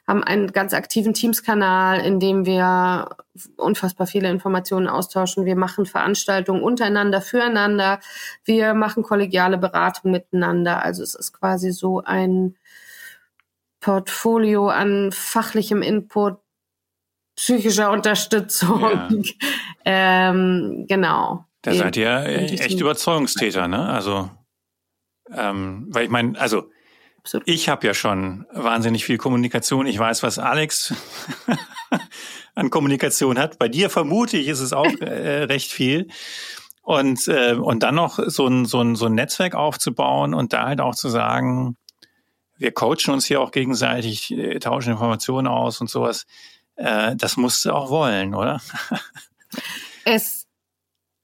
[0.10, 3.16] haben einen ganz aktiven Teams-Kanal, in dem wir
[3.58, 5.46] unfassbar viele Informationen austauschen.
[5.46, 8.00] Wir machen Veranstaltungen untereinander, füreinander.
[8.44, 10.84] Wir machen kollegiale Beratung miteinander.
[10.84, 12.58] Also es ist quasi so ein
[13.82, 16.40] Portfolio an fachlichem Input,
[17.36, 18.82] psychischer Unterstützung.
[18.82, 19.10] Ja.
[19.86, 21.46] ähm, genau.
[21.62, 23.88] Da seid ihr echt Überzeugungstäter, ne?
[23.88, 24.32] Also,
[25.32, 26.72] ähm, weil ich meine, also
[27.20, 27.48] Absolut.
[27.48, 29.86] ich habe ja schon wahnsinnig viel Kommunikation.
[29.88, 30.94] Ich weiß, was Alex
[32.56, 33.60] an Kommunikation hat.
[33.60, 36.08] Bei dir vermute ich, ist es auch äh, recht viel.
[36.82, 40.68] Und, äh, und dann noch so ein, so, ein, so ein Netzwerk aufzubauen und da
[40.68, 41.78] halt auch zu sagen,
[42.58, 46.26] wir coachen uns hier auch gegenseitig, äh, tauschen Informationen aus und sowas.
[46.76, 48.62] Äh, das musst du auch wollen, oder?
[50.06, 50.39] es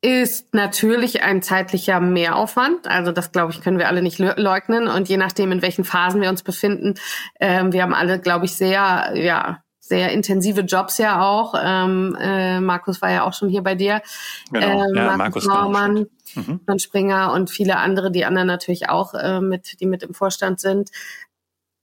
[0.05, 2.87] ist natürlich ein zeitlicher Mehraufwand.
[2.87, 4.87] Also das, glaube ich, können wir alle nicht leugnen.
[4.87, 6.93] Und je nachdem, in welchen Phasen wir uns befinden,
[7.39, 11.55] ähm, wir haben alle, glaube ich, sehr, ja, sehr intensive Jobs ja auch.
[11.59, 14.03] Ähm, äh, Markus war ja auch schon hier bei dir.
[14.51, 14.83] Genau.
[14.83, 16.59] Ähm, ja, Markus Baumann mhm.
[16.67, 20.59] von Springer und viele andere, die anderen natürlich auch äh, mit, die mit im Vorstand
[20.59, 20.91] sind.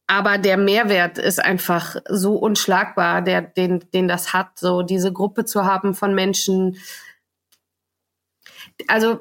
[0.07, 5.45] Aber der Mehrwert ist einfach so unschlagbar, der, den, den das hat, so diese Gruppe
[5.45, 6.77] zu haben von Menschen.
[8.88, 9.21] Also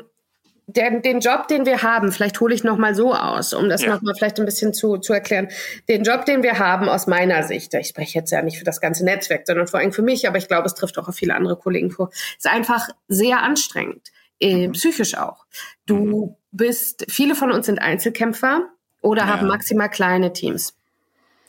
[0.76, 3.84] der, den Job, den wir haben, vielleicht hole ich noch mal so aus, um das
[3.84, 3.90] ja.
[3.90, 5.50] noch mal vielleicht ein bisschen zu, zu erklären.
[5.90, 8.82] Den Job, den wir haben aus meiner Sicht, ich spreche jetzt ja nicht für das
[8.82, 11.36] ganze Netzwerk, sondern vor allem für mich, aber ich glaube, es trifft auch auf viele
[11.36, 14.72] andere Kollegen vor, ist einfach sehr anstrengend, äh, mhm.
[14.74, 15.46] psychisch auch.
[15.86, 16.36] Du mhm.
[16.52, 18.70] bist, viele von uns sind Einzelkämpfer
[19.02, 19.28] oder ja.
[19.28, 20.76] haben maximal kleine Teams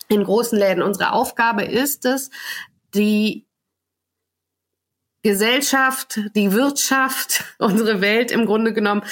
[0.09, 0.83] in großen Läden.
[0.83, 2.31] Unsere Aufgabe ist es,
[2.95, 3.47] die
[5.23, 9.03] Gesellschaft, die Wirtschaft, unsere Welt im Grunde genommen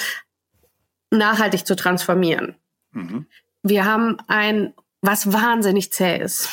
[1.09, 2.55] nachhaltig zu transformieren.
[2.91, 3.25] Mhm.
[3.63, 6.49] Wir haben ein, was wahnsinnig zäh ist.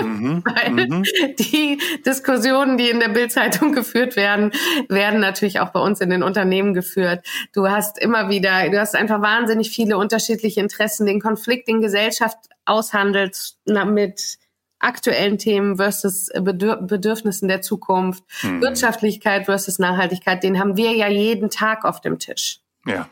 [0.00, 1.04] Mhm, Weil mhm.
[1.38, 4.52] die Diskussionen, die in der Bildzeitung geführt werden,
[4.88, 7.26] werden natürlich auch bei uns in den Unternehmen geführt.
[7.52, 12.38] Du hast immer wieder, du hast einfach wahnsinnig viele unterschiedliche Interessen, den Konflikt in Gesellschaft
[12.64, 14.38] aushandelst mit
[14.84, 18.60] aktuellen Themen versus Bedürf Bedürfnissen der Zukunft, mhm.
[18.60, 22.60] Wirtschaftlichkeit versus Nachhaltigkeit, den haben wir ja jeden Tag auf dem Tisch.
[22.86, 23.08] Ja.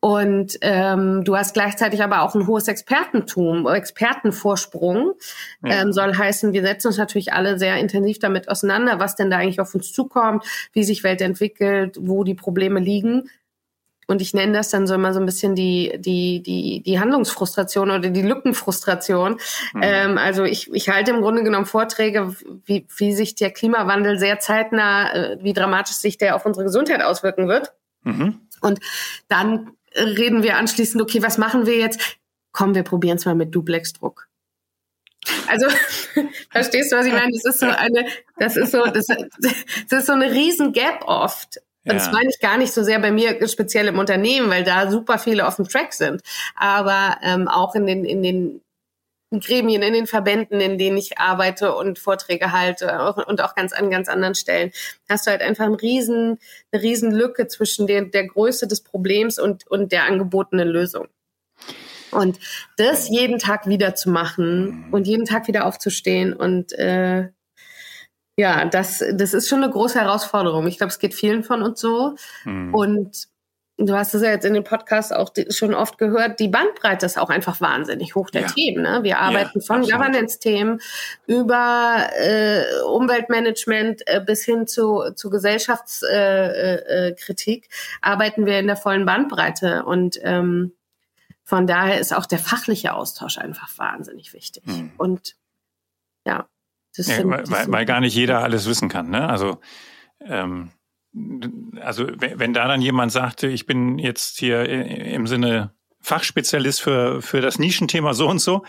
[0.00, 5.14] Und ähm, du hast gleichzeitig aber auch ein hohes Expertentum, Expertenvorsprung.
[5.64, 5.82] Ja.
[5.82, 9.38] Ähm, soll heißen, wir setzen uns natürlich alle sehr intensiv damit auseinander, was denn da
[9.38, 13.28] eigentlich auf uns zukommt, wie sich Welt entwickelt, wo die Probleme liegen.
[14.08, 17.90] Und ich nenne das dann so immer so ein bisschen die, die, die, die Handlungsfrustration
[17.90, 19.38] oder die Lückenfrustration.
[19.74, 19.80] Mhm.
[19.82, 24.40] Ähm, also ich, ich halte im Grunde genommen Vorträge, wie, wie sich der Klimawandel sehr
[24.40, 27.74] zeitnah, äh, wie dramatisch sich der auf unsere Gesundheit auswirken wird.
[28.02, 28.40] Mhm.
[28.62, 28.80] Und
[29.28, 32.18] dann reden wir anschließend, okay, was machen wir jetzt?
[32.52, 34.26] Komm, wir probieren es mal mit Duplexdruck.
[35.48, 35.66] Also,
[36.50, 37.30] verstehst du, was ich meine?
[37.32, 38.06] Das ist so eine,
[38.38, 41.60] das ist so, das, das ist so eine riesen Gap oft.
[41.84, 44.90] Und das meine ich gar nicht so sehr bei mir speziell im Unternehmen, weil da
[44.90, 46.22] super viele auf dem Track sind.
[46.54, 48.60] Aber ähm, auch in den, in den
[49.30, 53.90] Gremien, in den Verbänden, in denen ich arbeite und Vorträge halte und auch ganz an
[53.90, 54.70] ganz anderen Stellen,
[55.08, 56.38] hast du halt einfach einen riesen,
[56.72, 61.08] eine riesen Lücke zwischen der, der Größe des Problems und, und der angebotenen Lösung.
[62.10, 62.38] Und
[62.78, 67.28] das jeden Tag wieder zu machen und jeden Tag wieder aufzustehen und äh,
[68.38, 70.68] ja, das, das ist schon eine große Herausforderung.
[70.68, 72.14] Ich glaube, es geht vielen von uns so.
[72.44, 72.72] Mhm.
[72.72, 73.26] Und
[73.78, 77.18] du hast es ja jetzt in den Podcasts auch schon oft gehört, die Bandbreite ist
[77.18, 78.46] auch einfach wahnsinnig hoch der ja.
[78.46, 78.84] Themen.
[78.84, 79.00] Ne?
[79.02, 80.80] Wir arbeiten ja, von Governance-Themen
[81.26, 87.70] über äh, Umweltmanagement äh, bis hin zu, zu Gesellschaftskritik, äh, äh,
[88.02, 89.84] arbeiten wir in der vollen Bandbreite.
[89.84, 90.74] Und ähm,
[91.42, 94.64] von daher ist auch der fachliche Austausch einfach wahnsinnig wichtig.
[94.64, 94.92] Mhm.
[94.96, 95.34] Und
[96.24, 96.46] ja.
[96.98, 99.08] Das ja, weil, weil gar nicht jeder alles wissen kann.
[99.08, 99.28] Ne?
[99.28, 99.58] Also
[100.20, 100.70] ähm,
[101.80, 107.40] also wenn da dann jemand sagte, ich bin jetzt hier im Sinne Fachspezialist für, für
[107.40, 108.64] das Nischenthema so und so,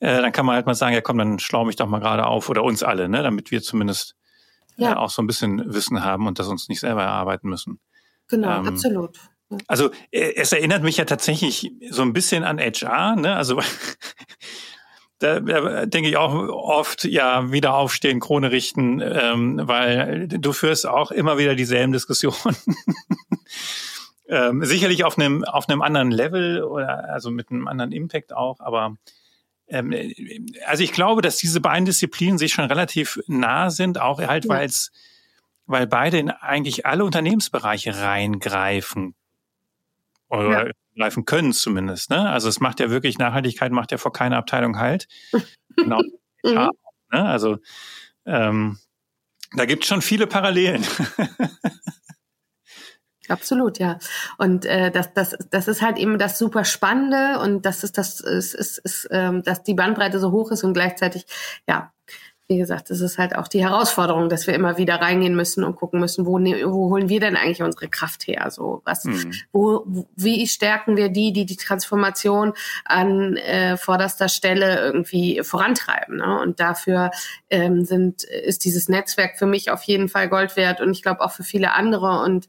[0.00, 2.26] äh, dann kann man halt mal sagen, ja komm, dann schlau mich doch mal gerade
[2.26, 4.16] auf oder uns alle, ne, damit wir zumindest
[4.76, 4.92] äh, ja.
[4.92, 7.80] äh, auch so ein bisschen Wissen haben und das uns nicht selber erarbeiten müssen.
[8.28, 9.18] Genau, ähm, absolut.
[9.66, 13.36] Also äh, es erinnert mich ja tatsächlich so ein bisschen an HR, ne?
[13.36, 13.60] Also
[15.18, 20.86] da, da denke ich auch oft, ja, wieder aufstehen, Krone richten, ähm, weil du führst
[20.86, 22.56] auch immer wieder dieselben Diskussionen.
[24.28, 28.60] ähm, sicherlich auf einem, auf einem anderen Level oder also mit einem anderen Impact auch,
[28.60, 28.96] aber
[29.68, 29.92] ähm,
[30.66, 34.50] also ich glaube, dass diese beiden Disziplinen sich schon relativ nah sind, auch halt, ja.
[34.50, 34.92] weil es,
[35.66, 39.14] weil beide in eigentlich alle Unternehmensbereiche reingreifen
[40.28, 40.72] oder ja.
[40.96, 42.10] greifen können zumindest.
[42.10, 42.28] Ne?
[42.28, 45.08] Also es macht ja wirklich Nachhaltigkeit macht ja vor keiner Abteilung halt.
[45.76, 46.00] genau.
[46.42, 46.70] mhm.
[47.12, 47.24] ne?
[47.24, 47.58] Also
[48.26, 48.78] ähm,
[49.54, 50.84] da gibt es schon viele Parallelen.
[53.28, 53.98] Absolut, ja.
[54.38, 58.20] Und äh, das, das, das ist halt eben das super Spannende und das ist das
[58.20, 61.26] ist, ist, ist ähm, dass die Bandbreite so hoch ist und gleichzeitig,
[61.68, 61.92] ja,
[62.48, 65.76] wie gesagt, es ist halt auch die Herausforderung, dass wir immer wieder reingehen müssen und
[65.76, 68.50] gucken müssen, wo, ne, wo holen wir denn eigentlich unsere Kraft her?
[68.50, 69.34] So was, mhm.
[69.52, 69.84] wo,
[70.16, 72.54] wie stärken wir die, die die Transformation
[72.86, 76.16] an äh, vorderster Stelle irgendwie vorantreiben?
[76.16, 76.40] Ne?
[76.40, 77.10] Und dafür
[77.50, 81.20] ähm, sind ist dieses Netzwerk für mich auf jeden Fall Gold wert und ich glaube
[81.20, 82.48] auch für viele andere und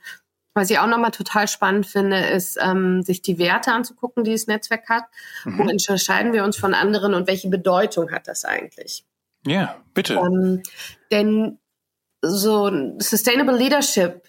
[0.55, 4.47] was ich auch nochmal total spannend finde, ist, ähm, sich die Werte anzugucken, die das
[4.47, 5.03] Netzwerk hat.
[5.45, 5.57] Mhm.
[5.57, 9.05] Wo unterscheiden wir uns von anderen und welche Bedeutung hat das eigentlich?
[9.45, 10.15] Ja, bitte.
[10.15, 10.61] Ähm,
[11.11, 11.59] denn
[12.21, 14.27] so Sustainable Leadership,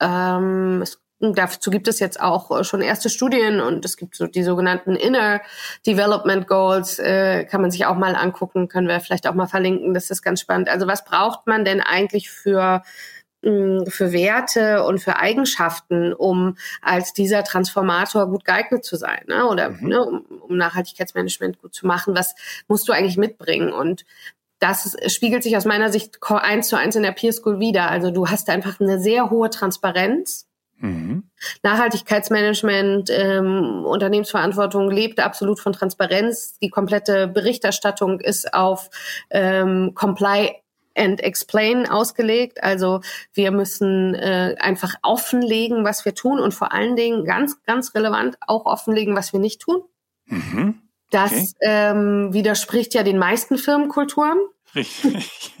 [0.00, 4.42] ähm, es, dazu gibt es jetzt auch schon erste Studien und es gibt so die
[4.42, 5.40] sogenannten Inner
[5.86, 9.94] Development Goals, äh, kann man sich auch mal angucken, können wir vielleicht auch mal verlinken,
[9.94, 10.68] das ist ganz spannend.
[10.68, 12.82] Also was braucht man denn eigentlich für
[13.42, 19.46] für Werte und für Eigenschaften, um als dieser Transformator gut geeignet zu sein ne?
[19.46, 19.88] oder mhm.
[19.88, 22.14] ne, um, um Nachhaltigkeitsmanagement gut zu machen.
[22.14, 22.34] Was
[22.68, 23.72] musst du eigentlich mitbringen?
[23.72, 24.04] Und
[24.60, 27.90] das spiegelt sich aus meiner Sicht eins zu eins in der Peer School wieder.
[27.90, 30.46] Also du hast einfach eine sehr hohe Transparenz.
[30.78, 31.24] Mhm.
[31.62, 36.58] Nachhaltigkeitsmanagement, ähm, Unternehmensverantwortung lebt absolut von Transparenz.
[36.58, 38.88] Die komplette Berichterstattung ist auf
[39.30, 40.54] ähm, Comply
[40.94, 42.62] and Explain ausgelegt.
[42.62, 43.00] Also
[43.32, 48.36] wir müssen äh, einfach offenlegen, was wir tun und vor allen Dingen ganz, ganz relevant
[48.46, 49.82] auch offenlegen, was wir nicht tun.
[50.26, 50.82] Mhm.
[51.10, 51.52] Das okay.
[51.60, 54.38] ähm, widerspricht ja den meisten Firmenkulturen.
[54.74, 55.54] Richtig.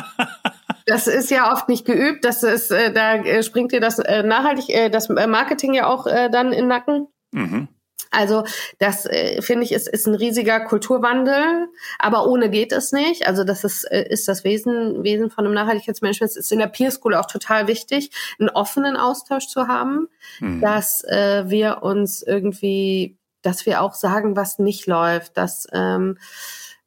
[0.86, 2.24] das ist ja oft nicht geübt.
[2.24, 6.06] Das ist, äh, da äh, springt dir das äh, nachhaltig, äh, das Marketing ja auch
[6.06, 7.08] äh, dann in den Nacken.
[7.30, 7.68] Mhm.
[8.12, 8.44] Also
[8.78, 11.68] das äh, finde ich ist, ist ein riesiger Kulturwandel,
[11.98, 13.26] aber ohne geht es nicht.
[13.26, 16.30] Also das ist, äh, ist das Wesen, Wesen von einem Nachhaltigkeitsmanagement.
[16.30, 20.08] Es ist in der Peer School auch total wichtig, einen offenen Austausch zu haben,
[20.40, 20.60] mhm.
[20.60, 26.18] dass äh, wir uns irgendwie, dass wir auch sagen, was nicht läuft, dass ähm,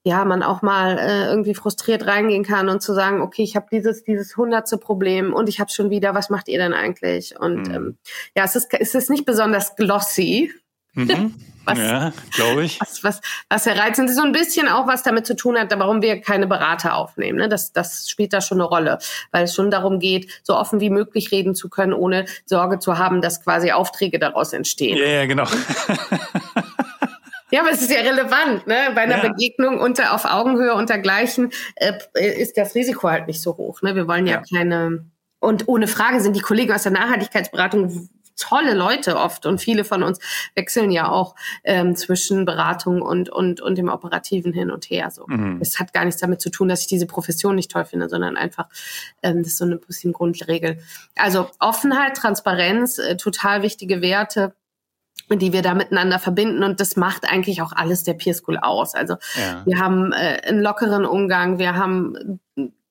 [0.04, 3.66] ja, man auch mal äh, irgendwie frustriert reingehen kann und zu sagen, okay, ich habe
[3.72, 7.40] dieses dieses hundertste Problem und ich habe schon wieder, was macht ihr denn eigentlich?
[7.40, 7.74] Und mhm.
[7.74, 7.98] ähm,
[8.38, 10.54] ja, es ist es ist nicht besonders glossy,
[10.96, 11.34] Mhm.
[11.68, 12.80] Was, ja, glaube ich.
[12.80, 16.04] Was, was, was herreizend ist, so ein bisschen auch was damit zu tun hat, warum
[16.04, 17.40] wir keine Berater aufnehmen.
[17.40, 17.50] Ne?
[17.50, 19.00] Das, das spielt da schon eine Rolle,
[19.32, 23.00] weil es schon darum geht, so offen wie möglich reden zu können, ohne Sorge zu
[23.00, 25.00] haben, dass quasi Aufträge daraus entstehen.
[25.00, 25.46] Ja, ja genau.
[27.52, 28.92] Ja, aber es ist ja relevant, ne?
[28.96, 29.30] Bei einer ja.
[29.30, 33.82] Begegnung unter auf Augenhöhe untergleichen äh, ist das Risiko halt nicht so hoch.
[33.82, 33.96] Ne?
[33.96, 35.06] Wir wollen ja, ja keine
[35.40, 40.04] und ohne Frage sind die Kollegen aus der Nachhaltigkeitsberatung tolle Leute oft und viele von
[40.04, 40.20] uns
[40.56, 45.12] wechseln ja auch ähm, zwischen Beratung und, und, und dem Operativen hin und her.
[45.12, 45.26] So.
[45.28, 45.60] Mhm.
[45.62, 48.38] Es hat gar nichts damit zu tun, dass ich diese Profession nicht toll finde, sondern
[48.38, 48.68] einfach,
[49.24, 50.80] ähm, das ist so eine bisschen Grundregel.
[51.16, 54.54] Also Offenheit, Transparenz, äh, total wichtige Werte
[55.30, 58.94] die wir da miteinander verbinden und das macht eigentlich auch alles der Peer School aus.
[58.94, 59.64] Also ja.
[59.66, 62.40] wir haben äh, einen lockeren Umgang, wir haben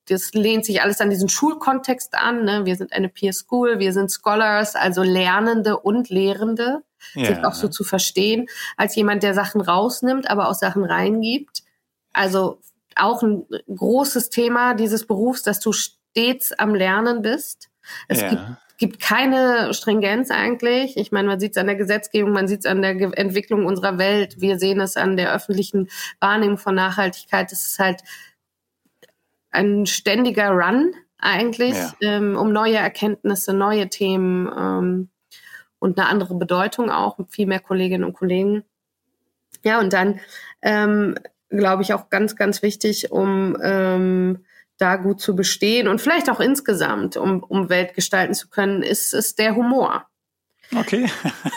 [0.09, 2.44] das lehnt sich alles an diesen Schulkontext an.
[2.44, 2.64] Ne?
[2.64, 6.82] Wir sind eine Peer School, wir sind Scholars, also Lernende und Lehrende,
[7.14, 7.26] ja.
[7.26, 8.46] sich auch so zu verstehen,
[8.76, 11.62] als jemand, der Sachen rausnimmt, aber auch Sachen reingibt.
[12.12, 12.61] Also
[12.96, 13.44] auch ein
[13.74, 17.70] großes Thema dieses Berufs, dass du stets am Lernen bist.
[18.09, 18.30] Es ja.
[18.30, 18.42] gibt
[18.76, 20.96] gibt keine Stringenz eigentlich.
[20.96, 23.66] Ich meine, man sieht es an der Gesetzgebung, man sieht es an der Ge Entwicklung
[23.66, 25.88] unserer Welt, wir sehen es an der öffentlichen
[26.20, 27.52] Wahrnehmung von Nachhaltigkeit.
[27.52, 28.02] Es ist halt
[29.55, 31.94] ein ständiger Run eigentlich, ja.
[32.02, 35.09] ähm, um neue Erkenntnisse, neue Themen ähm,
[35.78, 38.64] und eine andere Bedeutung auch, viel mehr Kolleginnen und Kollegen.
[39.62, 40.20] Ja, und dann
[40.62, 41.16] ähm,
[41.48, 44.44] glaube ich auch ganz, ganz wichtig, um ähm,
[44.76, 49.14] da gut zu bestehen und vielleicht auch insgesamt, um, um Welt gestalten zu können, ist,
[49.14, 50.07] ist der Humor.
[50.74, 51.08] Okay.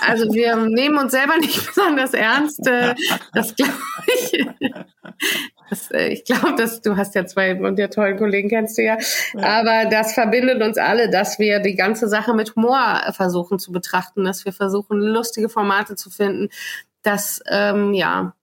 [0.05, 2.65] Also wir nehmen uns selber nicht besonders ernst.
[2.67, 2.95] Äh,
[3.33, 3.73] das glaube
[4.07, 4.45] ich.
[5.69, 8.83] Das, äh, ich glaube, dass du hast ja zwei und der tollen Kollegen kennst du
[8.83, 8.97] ja.
[9.35, 14.23] Aber das verbindet uns alle, dass wir die ganze Sache mit Humor versuchen zu betrachten,
[14.23, 16.49] dass wir versuchen, lustige Formate zu finden,
[17.01, 18.33] dass ähm, ja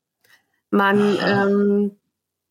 [0.70, 1.96] man ähm,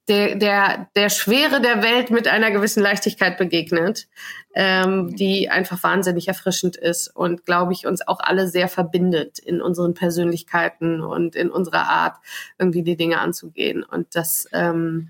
[0.08, 4.08] der, der, der Schwere der Welt mit einer gewissen Leichtigkeit begegnet,
[4.54, 9.62] ähm, die einfach wahnsinnig erfrischend ist und, glaube ich, uns auch alle sehr verbindet in
[9.62, 12.18] unseren Persönlichkeiten und in unserer Art,
[12.58, 13.84] irgendwie die Dinge anzugehen.
[13.84, 15.10] Und das, ähm,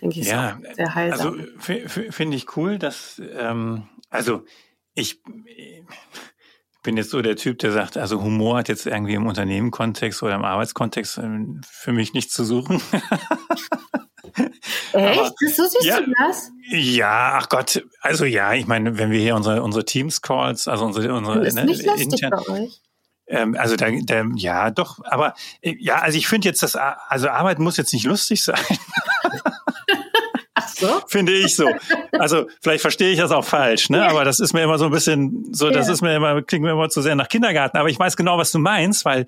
[0.00, 1.40] denke ich, ja, ist sehr heilsam.
[1.58, 4.44] Also finde ich cool, dass, ähm, also
[4.94, 5.20] ich
[6.82, 10.36] bin jetzt so der Typ, der sagt, also Humor hat jetzt irgendwie im Unternehmenkontext oder
[10.36, 12.80] im Arbeitskontext ähm, für mich nichts zu suchen.
[14.92, 15.18] Echt?
[15.18, 16.50] Aber, so siehst ja, du das?
[16.68, 21.12] Ja, ach Gott, also ja, ich meine, wenn wir hier unsere, unsere Teams-Calls, also unsere,
[21.14, 22.80] unsere ist nicht ne, intern, bei euch.
[23.28, 27.28] Ähm, also da, da, ja, doch, aber äh, ja, also ich finde jetzt, dass also
[27.28, 28.60] Arbeit muss jetzt nicht lustig sein.
[30.54, 31.00] Ach so?
[31.08, 31.68] Finde ich so.
[32.12, 34.08] Also vielleicht verstehe ich das auch falsch, ne?
[34.08, 35.92] Aber das ist mir immer so ein bisschen, so, das ja.
[35.92, 37.76] ist mir immer, klingt mir immer zu sehr nach Kindergarten.
[37.76, 39.26] Aber ich weiß genau, was du meinst, weil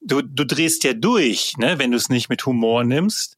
[0.00, 3.37] du, du drehst ja durch, ne, wenn du es nicht mit Humor nimmst.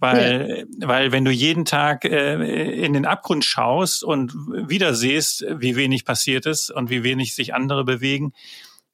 [0.00, 0.88] Weil, ja.
[0.88, 4.32] weil wenn du jeden Tag äh, in den Abgrund schaust und
[4.68, 8.32] wieder siehst, wie wenig passiert ist und wie wenig sich andere bewegen,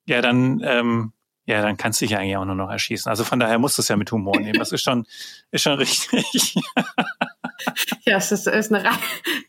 [0.06, 1.12] ja, dann, ähm,
[1.44, 3.10] ja, dann kannst du dich eigentlich auch nur noch erschießen.
[3.10, 4.58] Also von daher musst du es ja mit Humor nehmen.
[4.58, 5.06] Das ist schon,
[5.50, 6.56] ist schon richtig.
[8.04, 8.88] ja, es ist, ist eine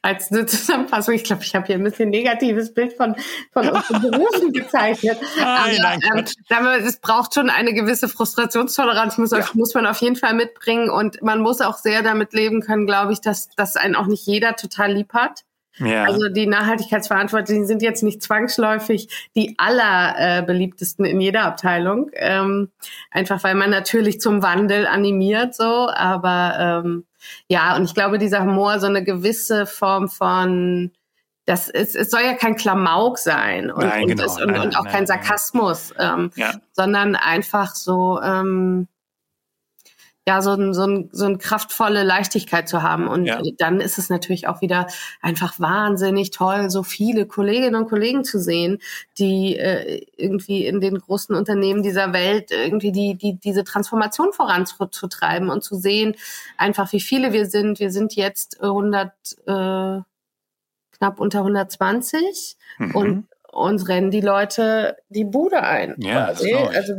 [0.02, 1.14] als eine Zusammenfassung.
[1.14, 3.16] Ich glaube, ich habe hier ein bisschen negatives Bild von,
[3.52, 5.18] von unseren Berufen gezeichnet.
[5.38, 9.46] Nein, nein, ähm, aber es braucht schon eine gewisse Frustrationstoleranz, muss, ja.
[9.54, 10.90] muss man auf jeden Fall mitbringen.
[10.90, 14.26] Und man muss auch sehr damit leben können, glaube ich, dass, dass einen auch nicht
[14.26, 15.44] jeder total lieb hat.
[15.78, 16.06] Ja.
[16.06, 22.12] Also die Nachhaltigkeitsverantwortlichen sind jetzt nicht zwangsläufig die allerbeliebtesten äh, in jeder Abteilung.
[22.14, 22.70] Ähm,
[23.12, 27.06] einfach weil man natürlich zum Wandel animiert so, aber ähm,
[27.48, 30.92] ja, und ich glaube, dieser Humor so eine gewisse Form von
[31.46, 34.34] das ist, es soll ja kein Klamauk sein und, nein, und, genau.
[34.34, 36.54] und, nein, und auch nein, kein Sarkasmus, ähm, ja.
[36.74, 38.88] sondern einfach so ähm,
[40.28, 43.08] ja, so, ein, so, ein, so eine kraftvolle Leichtigkeit zu haben.
[43.08, 43.40] Und ja.
[43.58, 44.88] dann ist es natürlich auch wieder
[45.22, 48.80] einfach wahnsinnig toll, so viele Kolleginnen und Kollegen zu sehen,
[49.20, 55.50] die äh, irgendwie in den großen Unternehmen dieser Welt irgendwie die, die, diese Transformation voranzutreiben
[55.50, 56.16] und zu sehen,
[56.58, 57.80] einfach wie viele wir sind.
[57.80, 59.12] Wir sind jetzt 100,
[59.46, 60.02] äh,
[60.98, 62.96] knapp unter 120 mhm.
[62.96, 65.96] und uns rennen die Leute die Bude ein.
[66.00, 66.26] Ja.
[66.26, 66.46] Also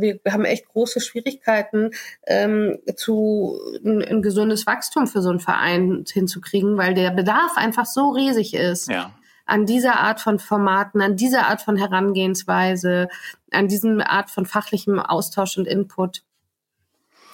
[0.01, 1.91] wir haben echt große Schwierigkeiten,
[2.25, 7.85] ähm, zu ein, ein, gesundes Wachstum für so einen Verein hinzukriegen, weil der Bedarf einfach
[7.85, 8.89] so riesig ist.
[8.89, 9.11] Ja.
[9.45, 13.07] An dieser Art von Formaten, an dieser Art von Herangehensweise,
[13.51, 16.23] an diesem Art von fachlichem Austausch und Input.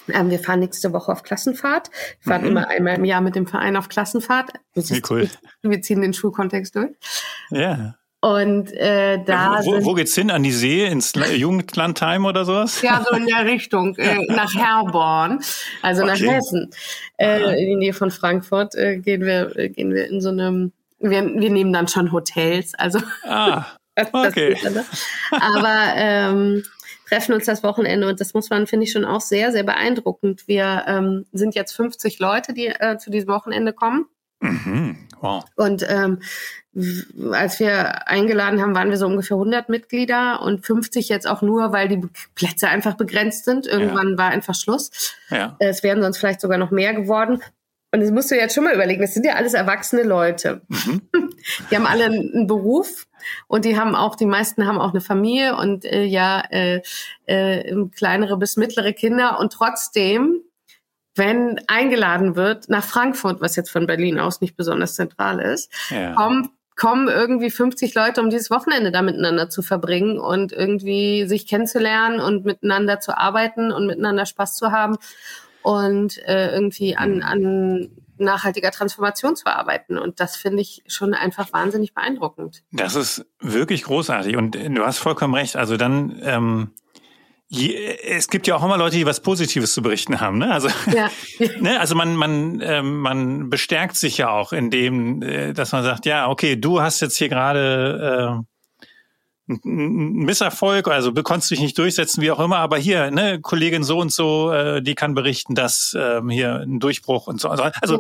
[0.10, 1.90] Ähm, wir fahren nächste Woche auf Klassenfahrt.
[2.22, 2.48] Wir fahren mhm.
[2.50, 4.52] immer einmal im Jahr mit dem Verein auf Klassenfahrt.
[4.74, 5.30] Wie cool.
[5.62, 6.92] Wir ziehen den Schulkontext durch.
[7.52, 7.96] Ja.
[8.24, 9.60] Und äh, da.
[9.60, 10.32] Ja, wo, wo, wo geht's hin?
[10.32, 10.86] An die See?
[10.86, 12.82] Ins Jugendlandheim oder sowas?
[12.82, 15.42] Ja, so in der Richtung, äh, nach Herborn,
[15.82, 16.12] also okay.
[16.12, 16.72] nach Hessen.
[17.18, 20.72] Äh, in die Nähe von Frankfurt äh, gehen wir, äh, gehen wir in so einem,
[21.00, 23.00] wir, wir nehmen dann schon Hotels, also.
[23.26, 23.66] Ah,
[24.14, 24.56] okay.
[25.32, 26.64] Aber ähm,
[27.10, 30.48] treffen uns das Wochenende und das muss man, finde ich, schon auch sehr, sehr beeindruckend.
[30.48, 34.06] Wir ähm, sind jetzt 50 Leute, die äh, zu diesem Wochenende kommen.
[34.44, 34.98] Mhm.
[35.22, 35.46] Wow.
[35.56, 36.20] Und ähm,
[37.32, 41.72] als wir eingeladen haben, waren wir so ungefähr 100 Mitglieder und 50 jetzt auch nur,
[41.72, 42.02] weil die
[42.36, 43.66] Plätze einfach begrenzt sind.
[43.66, 44.18] Irgendwann ja.
[44.18, 45.16] war einfach Schluss.
[45.30, 45.56] Ja.
[45.60, 47.42] Es wären sonst vielleicht sogar noch mehr geworden.
[47.94, 50.62] Und das musst du jetzt schon mal überlegen, das sind ja alles erwachsene Leute.
[50.68, 51.02] Mhm.
[51.70, 53.06] Die haben alle einen Beruf
[53.48, 56.82] und die haben auch, die meisten haben auch eine Familie und äh, ja, äh,
[57.26, 60.42] äh, kleinere bis mittlere Kinder und trotzdem
[61.16, 66.16] wenn eingeladen wird nach Frankfurt, was jetzt von Berlin aus nicht besonders zentral ist, ja.
[66.16, 71.48] kommen, kommen irgendwie 50 Leute, um dieses Wochenende da miteinander zu verbringen und irgendwie sich
[71.48, 74.98] kennenzulernen und miteinander zu arbeiten und miteinander Spaß zu haben
[75.62, 77.24] und äh, irgendwie an, mhm.
[77.24, 79.98] an nachhaltiger Transformation zu arbeiten.
[79.98, 82.64] Und das finde ich schon einfach wahnsinnig beeindruckend.
[82.72, 84.36] Das ist wirklich großartig.
[84.36, 85.56] Und du hast vollkommen recht.
[85.56, 86.72] Also dann ähm,
[87.50, 90.40] es gibt ja auch immer Leute, die was Positives zu berichten haben.
[90.40, 90.52] Ne?
[90.52, 91.12] Also, ja.
[91.60, 91.80] ne?
[91.80, 96.06] also man, man, ähm, man bestärkt sich ja auch in dem, äh, dass man sagt,
[96.06, 98.44] ja, okay, du hast jetzt hier gerade
[99.50, 103.40] äh, einen Misserfolg, also du konntest dich nicht durchsetzen, wie auch immer, aber hier, ne,
[103.42, 107.50] Kollegin so und so, äh, die kann berichten, dass ähm, hier ein Durchbruch und so.
[107.50, 108.00] Also, also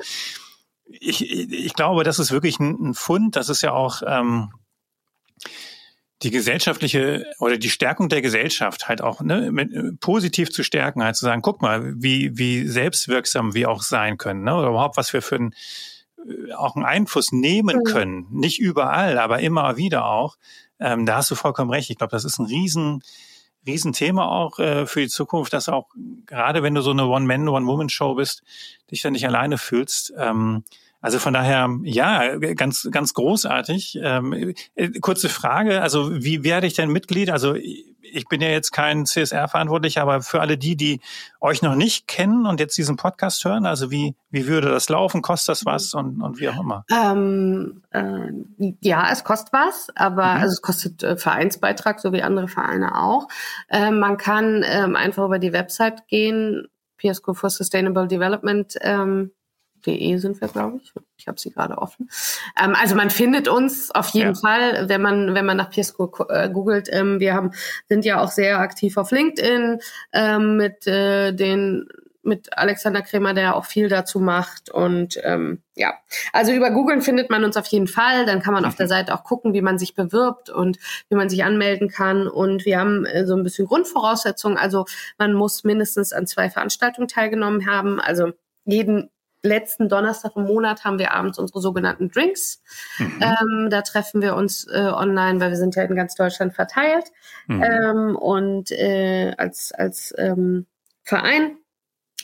[0.85, 3.35] ich, ich glaube, das ist wirklich ein, ein Fund.
[3.35, 4.51] Das ist ja auch ähm,
[6.24, 11.03] die gesellschaftliche oder die Stärkung der Gesellschaft halt auch ne, mit, äh, positiv zu stärken,
[11.03, 14.97] halt zu sagen, guck mal, wie, wie selbstwirksam wir auch sein können, ne, oder überhaupt
[14.97, 15.53] was wir für einen,
[16.17, 17.84] äh, auch einen Einfluss nehmen mhm.
[17.84, 18.28] können.
[18.32, 20.38] Nicht überall, aber immer wieder auch.
[20.80, 21.89] Ähm, da hast du vollkommen recht.
[21.89, 23.03] Ich glaube, das ist ein riesen,
[23.65, 25.89] Riesenthema auch äh, für die Zukunft, dass auch
[26.26, 28.43] gerade wenn du so eine One-Man, One-Woman-Show bist,
[28.91, 30.13] dich dann nicht alleine fühlst.
[30.17, 30.63] Ähm,
[31.03, 33.99] also von daher, ja, ganz, ganz großartig.
[34.01, 37.29] Ähm, äh, kurze Frage, also wie werde ich denn Mitglied?
[37.29, 41.01] Also ich bin ja jetzt kein CSR-Verantwortlicher, aber für alle die, die
[41.41, 45.21] euch noch nicht kennen und jetzt diesen Podcast hören, also wie, wie würde das laufen?
[45.21, 46.85] Kostet das was und, und wie auch immer?
[46.89, 50.41] Ähm, äh, ja, es kostet was, aber mhm.
[50.41, 53.27] also es kostet äh, Vereinsbeitrag, so wie andere Vereine auch.
[53.67, 59.31] Äh, man kann ähm, einfach über die Website gehen, PSCO for Sustainable Development ähm,
[59.86, 60.93] De sind wir, glaube ich.
[61.17, 62.09] Ich habe sie gerade offen.
[62.61, 64.39] Ähm, also man findet uns auf jeden ja.
[64.39, 66.89] Fall, wenn man wenn man nach Piesco äh, googelt.
[66.91, 67.51] Ähm, wir haben
[67.88, 69.79] sind ja auch sehr aktiv auf LinkedIn
[70.13, 71.88] ähm, mit äh, den
[72.23, 74.69] mit Alexander Kremer, der auch viel dazu macht.
[74.69, 75.93] Und ähm, ja,
[76.31, 78.25] also über Google findet man uns auf jeden Fall.
[78.25, 78.91] Dann kann man auf der mhm.
[78.91, 80.79] Seite auch gucken, wie man sich bewirbt und
[81.09, 82.27] wie man sich anmelden kann.
[82.27, 84.57] Und wir haben äh, so ein bisschen Grundvoraussetzungen.
[84.57, 84.86] Also
[85.17, 87.99] man muss mindestens an zwei Veranstaltungen teilgenommen haben.
[87.99, 88.31] Also
[88.65, 89.09] jeden
[89.43, 92.63] letzten Donnerstag im Monat haben wir abends unsere sogenannten Drinks.
[92.97, 93.21] Mhm.
[93.21, 97.11] Ähm, da treffen wir uns äh, online, weil wir sind ja in ganz Deutschland verteilt.
[97.47, 97.63] Mhm.
[97.63, 100.65] Ähm, und äh, als, als ähm,
[101.03, 101.57] Verein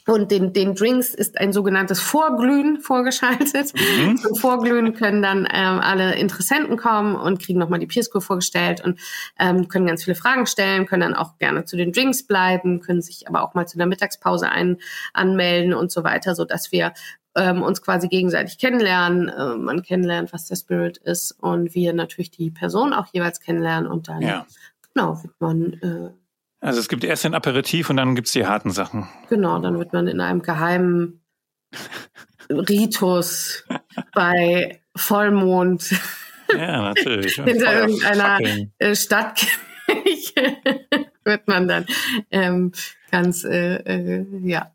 [0.10, 3.74] und den, den Drinks ist ein sogenanntes Vorglühen vorgeschaltet.
[3.76, 4.18] Mhm.
[4.18, 8.84] Zum Vorglühen können dann ähm, alle Interessenten kommen und kriegen nochmal die Peer School vorgestellt
[8.84, 9.00] und
[9.38, 13.02] ähm, können ganz viele Fragen stellen, können dann auch gerne zu den Drinks bleiben, können
[13.02, 14.78] sich aber auch mal zu der Mittagspause ein,
[15.14, 16.94] anmelden und so weiter, so dass wir
[17.36, 22.32] ähm, uns quasi gegenseitig kennenlernen, äh, man kennenlernt, was der Spirit ist und wir natürlich
[22.32, 24.46] die Person auch jeweils kennenlernen und dann ja.
[24.94, 26.10] genau wird man äh,
[26.62, 29.08] also es gibt erst den Aperitif und dann gibt's die harten Sachen.
[29.30, 31.22] Genau, dann wird man in einem geheimen
[32.50, 33.66] Ritus
[34.14, 35.92] bei Vollmond
[36.52, 37.36] ja, natürlich.
[37.44, 38.40] hinter irgendeiner
[38.80, 39.58] äh, Stadtkirche
[41.24, 41.86] wird man dann
[42.32, 42.72] ähm,
[43.12, 44.72] ganz äh, äh, ja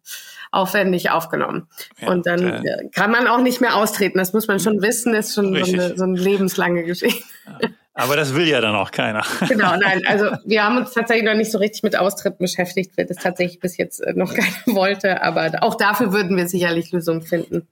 [0.53, 1.69] aufwendig aufgenommen.
[2.01, 4.19] Ja, und dann äh, kann man auch nicht mehr austreten.
[4.19, 5.13] Das muss man schon wissen.
[5.13, 7.25] Das ist schon so eine, so eine lebenslange Geschichte.
[7.61, 7.69] Ja.
[7.97, 9.25] Aber das will ja dann auch keiner.
[9.49, 10.03] Genau, nein.
[10.07, 13.61] Also wir haben uns tatsächlich noch nicht so richtig mit Austritten beschäftigt, wird es tatsächlich
[13.61, 15.23] bis jetzt äh, noch keiner wollte.
[15.23, 17.69] Aber auch dafür würden wir sicherlich Lösungen finden.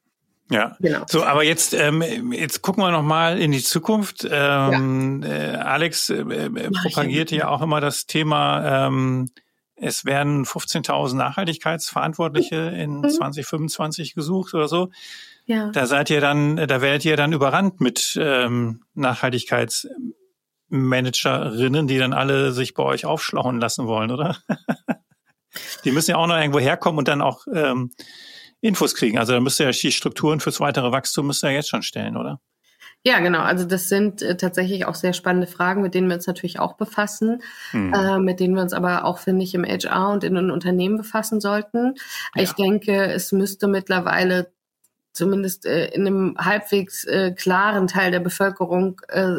[0.51, 1.05] Ja, genau.
[1.09, 4.29] So, aber jetzt ähm, jetzt gucken wir noch mal in die Zukunft.
[4.31, 5.29] Ähm, ja.
[5.29, 8.87] äh, Alex äh, äh propagiert ja auch immer das Thema.
[8.87, 9.31] Ähm,
[9.77, 13.09] es werden 15.000 Nachhaltigkeitsverantwortliche in mhm.
[13.09, 14.91] 2025 gesucht oder so.
[15.47, 15.71] Ja.
[15.71, 22.53] Da seid ihr dann, da werdet ihr dann überrannt mit ähm, Nachhaltigkeitsmanagerinnen, die dann alle
[22.53, 24.39] sich bei euch aufschlauen lassen wollen, oder?
[25.85, 27.91] die müssen ja auch noch irgendwo herkommen und dann auch ähm,
[28.61, 29.19] Infos kriegen.
[29.19, 31.83] Also da müsst ihr ja die Strukturen fürs weitere Wachstum müsst ihr ja jetzt schon
[31.83, 32.41] stellen, oder?
[33.05, 33.41] Ja, genau.
[33.41, 36.75] Also das sind äh, tatsächlich auch sehr spannende Fragen, mit denen wir uns natürlich auch
[36.75, 37.93] befassen, hm.
[37.93, 40.97] äh, mit denen wir uns aber auch, finde ich, im HR und in den Unternehmen
[40.97, 41.95] befassen sollten.
[42.37, 42.43] Ja.
[42.43, 44.53] Ich denke, es müsste mittlerweile
[45.13, 49.35] zumindest äh, in einem halbwegs äh, klaren Teil der Bevölkerung äh,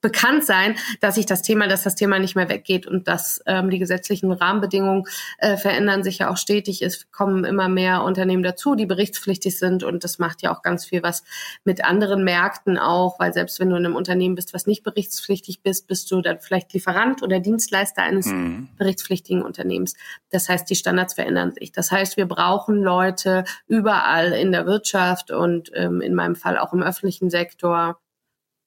[0.00, 3.70] bekannt sein, dass sich das Thema, dass das Thema nicht mehr weggeht und dass ähm,
[3.70, 5.04] die gesetzlichen Rahmenbedingungen
[5.38, 6.82] äh, verändern sich ja auch stetig.
[6.82, 10.84] Es kommen immer mehr Unternehmen dazu, die berichtspflichtig sind und das macht ja auch ganz
[10.84, 11.24] viel was
[11.64, 15.62] mit anderen Märkten auch, weil selbst wenn du in einem Unternehmen bist, was nicht berichtspflichtig
[15.62, 18.68] bist, bist du dann vielleicht Lieferant oder Dienstleister eines mhm.
[18.76, 19.94] berichtspflichtigen Unternehmens.
[20.30, 21.72] Das heißt, die Standards verändern sich.
[21.72, 26.72] Das heißt, wir brauchen Leute überall in der Wirtschaft und ähm, in meinem Fall auch
[26.72, 27.98] im öffentlichen Sektor,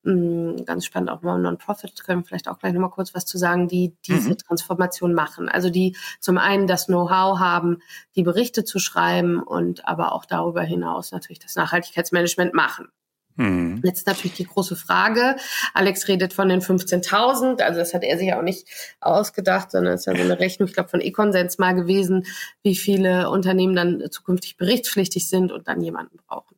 [0.04, 3.96] ganz spannend auch mal Non-Profit, können vielleicht auch gleich nochmal kurz was zu sagen, die
[4.08, 4.38] diese mhm.
[4.38, 5.48] Transformation machen.
[5.48, 7.78] Also die zum einen das Know-how haben,
[8.16, 12.88] die Berichte zu schreiben und aber auch darüber hinaus natürlich das Nachhaltigkeitsmanagement machen.
[13.36, 13.82] Mhm.
[13.84, 15.36] Jetzt natürlich die große Frage.
[15.74, 18.68] Alex redet von den 15.000, also das hat er sich ja auch nicht
[19.00, 22.26] ausgedacht, sondern es ist ja so eine Rechnung, ich glaube, von Econsens mal gewesen,
[22.64, 26.56] wie viele Unternehmen dann zukünftig berichtspflichtig sind und dann jemanden brauchen.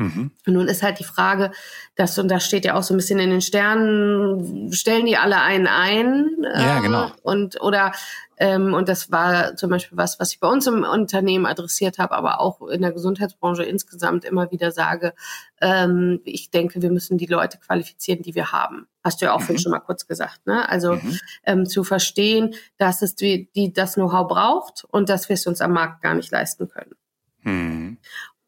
[0.00, 0.30] Mhm.
[0.46, 1.50] Nun ist halt die Frage,
[1.94, 5.42] dass, und das steht ja auch so ein bisschen in den Sternen, stellen die alle
[5.42, 6.30] einen ein?
[6.42, 7.10] Ja, äh, genau.
[7.22, 7.92] Und, oder,
[8.38, 12.14] ähm, und das war zum Beispiel was, was ich bei uns im Unternehmen adressiert habe,
[12.14, 15.12] aber auch in der Gesundheitsbranche insgesamt immer wieder sage,
[15.60, 18.86] ähm, ich denke, wir müssen die Leute qualifizieren, die wir haben.
[19.04, 19.58] Hast du ja auch mhm.
[19.58, 20.66] schon mal kurz gesagt, ne?
[20.66, 21.18] Also mhm.
[21.44, 25.60] ähm, zu verstehen, dass es die, die das Know-how braucht und dass wir es uns
[25.60, 26.94] am Markt gar nicht leisten können.
[27.42, 27.98] Mhm.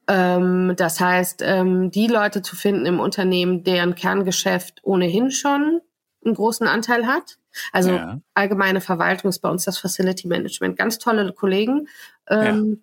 [0.09, 5.81] Ähm, das heißt, ähm, die Leute zu finden im Unternehmen, deren Kerngeschäft ohnehin schon
[6.25, 7.39] einen großen Anteil hat.
[7.73, 8.21] Also ja.
[8.35, 10.77] allgemeine Verwaltung ist bei uns das Facility Management.
[10.77, 11.89] Ganz tolle Kollegen.
[12.29, 12.83] Ähm,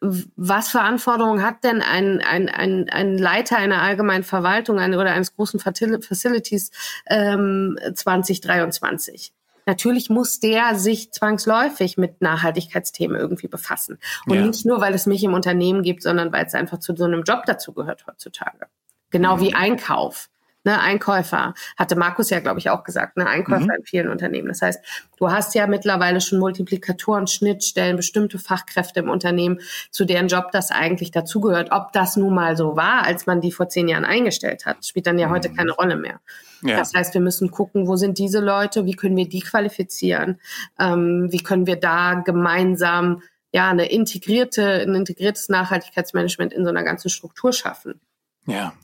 [0.00, 0.10] ja.
[0.36, 5.12] Was für Anforderungen hat denn ein, ein, ein, ein Leiter einer allgemeinen Verwaltung eine, oder
[5.12, 6.70] eines großen Facilities
[7.06, 9.32] ähm, 2023?
[9.68, 13.98] Natürlich muss der sich zwangsläufig mit Nachhaltigkeitsthemen irgendwie befassen.
[14.26, 14.46] Und ja.
[14.46, 17.22] nicht nur, weil es mich im Unternehmen gibt, sondern weil es einfach zu so einem
[17.22, 18.66] Job dazu gehört heutzutage.
[19.10, 19.40] Genau mhm.
[19.40, 20.30] wie Einkauf
[20.64, 23.78] ne, Einkäufer, hatte Markus ja, glaube ich, auch gesagt, ne, Einkäufer mhm.
[23.78, 24.48] in vielen Unternehmen.
[24.48, 24.84] Das heißt,
[25.18, 30.70] du hast ja mittlerweile schon Multiplikatoren, Schnittstellen, bestimmte Fachkräfte im Unternehmen, zu deren Job das
[30.70, 31.70] eigentlich dazugehört.
[31.72, 35.06] Ob das nun mal so war, als man die vor zehn Jahren eingestellt hat, spielt
[35.06, 35.32] dann ja mhm.
[35.32, 36.20] heute keine Rolle mehr.
[36.62, 36.76] Ja.
[36.76, 40.40] Das heißt, wir müssen gucken, wo sind diese Leute, wie können wir die qualifizieren,
[40.78, 46.82] ähm, wie können wir da gemeinsam ja eine integrierte, ein integriertes Nachhaltigkeitsmanagement in so einer
[46.82, 48.00] ganzen Struktur schaffen.
[48.46, 48.74] Ja,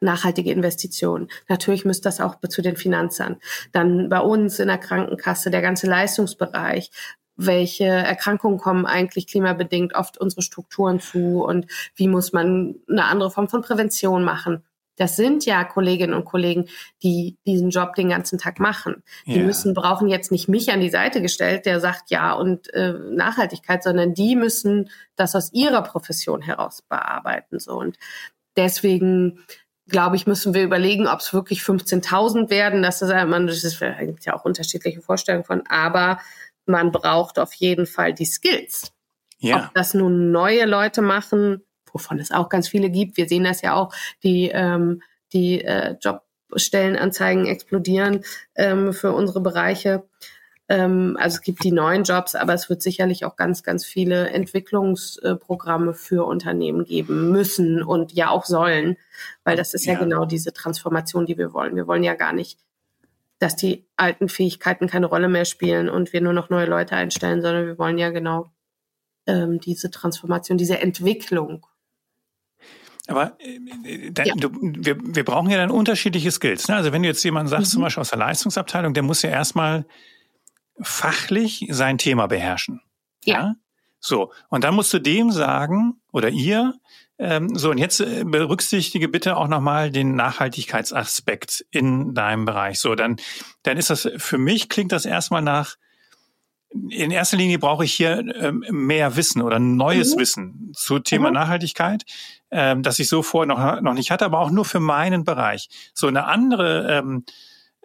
[0.00, 1.28] nachhaltige Investitionen.
[1.48, 3.36] Natürlich müsste das auch zu den Finanzern.
[3.72, 6.90] Dann bei uns in der Krankenkasse der ganze Leistungsbereich.
[7.36, 13.30] Welche Erkrankungen kommen eigentlich klimabedingt oft unsere Strukturen zu und wie muss man eine andere
[13.30, 14.64] Form von Prävention machen?
[14.98, 16.68] Das sind ja Kolleginnen und Kollegen,
[17.02, 19.02] die diesen Job den ganzen Tag machen.
[19.26, 19.44] Die ja.
[19.44, 23.82] müssen, brauchen jetzt nicht mich an die Seite gestellt, der sagt ja und äh, Nachhaltigkeit,
[23.82, 27.60] sondern die müssen das aus ihrer Profession heraus bearbeiten.
[27.60, 27.96] So und
[28.56, 29.44] deswegen
[29.88, 32.82] glaube ich, müssen wir überlegen, ob es wirklich 15.000 werden.
[32.82, 36.20] Das ist, man, das ist, da gibt ja auch unterschiedliche Vorstellungen von, aber
[36.66, 38.92] man braucht auf jeden Fall die Skills.
[39.38, 39.66] Ja.
[39.66, 41.62] Ob das nun neue Leute machen,
[41.92, 43.16] wovon es auch ganz viele gibt.
[43.16, 48.24] Wir sehen das ja auch, die, ähm, die äh, Jobstellenanzeigen explodieren
[48.54, 50.08] ähm, für unsere Bereiche.
[50.68, 54.28] Ähm, also es gibt die neuen Jobs, aber es wird sicherlich auch ganz, ganz viele
[54.30, 58.96] Entwicklungsprogramme für Unternehmen geben müssen und ja auch sollen,
[59.44, 61.74] weil das ist ja, ja genau diese Transformation, die wir wollen.
[61.74, 62.58] Wir wollen ja gar nicht,
[63.38, 67.40] dass die alten Fähigkeiten keine Rolle mehr spielen und wir nur noch neue Leute einstellen,
[67.40, 68.50] sondern wir wollen ja genau
[69.26, 71.64] ähm, diese Transformation, diese Entwicklung
[73.08, 74.34] aber äh, da, ja.
[74.34, 76.68] du, wir, wir brauchen ja dann unterschiedliche Skills.
[76.68, 76.76] Ne?
[76.76, 77.72] Also wenn du jetzt jemanden sagst, mhm.
[77.72, 79.86] zum Beispiel aus der Leistungsabteilung, der muss ja erstmal
[80.80, 82.80] fachlich sein Thema beherrschen.
[83.24, 83.34] Ja.
[83.34, 83.54] ja?
[84.00, 86.74] So, und dann musst du dem sagen oder ihr,
[87.18, 92.78] ähm, so, und jetzt äh, berücksichtige bitte auch nochmal den Nachhaltigkeitsaspekt in deinem Bereich.
[92.78, 93.16] So, dann,
[93.64, 95.76] dann ist das, für mich klingt das erstmal nach,
[96.70, 100.20] in erster Linie brauche ich hier ähm, mehr Wissen oder neues mhm.
[100.20, 101.34] Wissen zu Thema mhm.
[101.34, 102.04] Nachhaltigkeit,
[102.52, 105.68] ähm, das ich so vorher noch, noch nicht hatte, aber auch nur für meinen Bereich.
[105.94, 107.24] So eine andere ähm,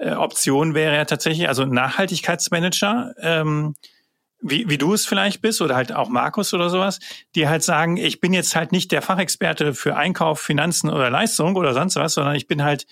[0.03, 3.75] äh, Option wäre ja tatsächlich, also Nachhaltigkeitsmanager, ähm,
[4.41, 6.99] wie, wie du es vielleicht bist oder halt auch Markus oder sowas,
[7.35, 11.55] die halt sagen, ich bin jetzt halt nicht der Fachexperte für Einkauf, Finanzen oder Leistung
[11.55, 12.85] oder sonst was, sondern ich bin halt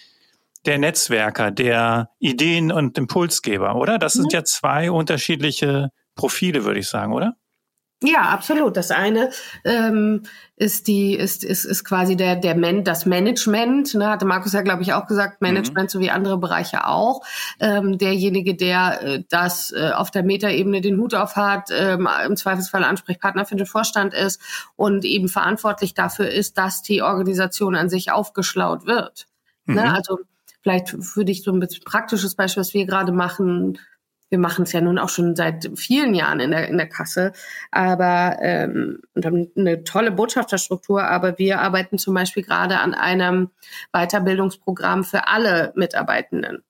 [0.66, 3.98] der Netzwerker, der Ideen- und Impulsgeber, oder?
[3.98, 4.22] Das mhm.
[4.22, 7.36] sind ja zwei unterschiedliche Profile, würde ich sagen, oder?
[8.04, 8.78] Ja, absolut.
[8.78, 9.30] Das eine
[9.64, 10.24] ähm,
[10.56, 13.94] ist die ist ist ist quasi der der Man, das Management.
[13.94, 15.50] Ne, hatte Markus ja glaube ich auch gesagt, mhm.
[15.50, 15.90] Management mhm.
[15.90, 17.22] sowie andere Bereiche auch.
[17.60, 22.36] Ähm, derjenige, der äh, das äh, auf der Metaebene den Hut auf hat, ähm, im
[22.36, 24.42] Zweifelsfall Ansprechpartner für den Vorstand ist
[24.76, 29.28] und eben verantwortlich dafür ist, dass die Organisation an sich aufgeschlaut wird.
[29.66, 29.82] Ne, mhm.
[29.82, 30.18] Ne, also
[30.64, 33.78] vielleicht für dich so ein bisschen praktisches Beispiel, was wir gerade machen
[34.32, 37.34] wir machen es ja nun auch schon seit vielen Jahren in der, in der Kasse,
[37.70, 43.52] aber ähm, und haben eine tolle Botschafterstruktur, aber wir arbeiten zum Beispiel gerade an einem
[43.92, 46.64] Weiterbildungsprogramm für alle Mitarbeitenden.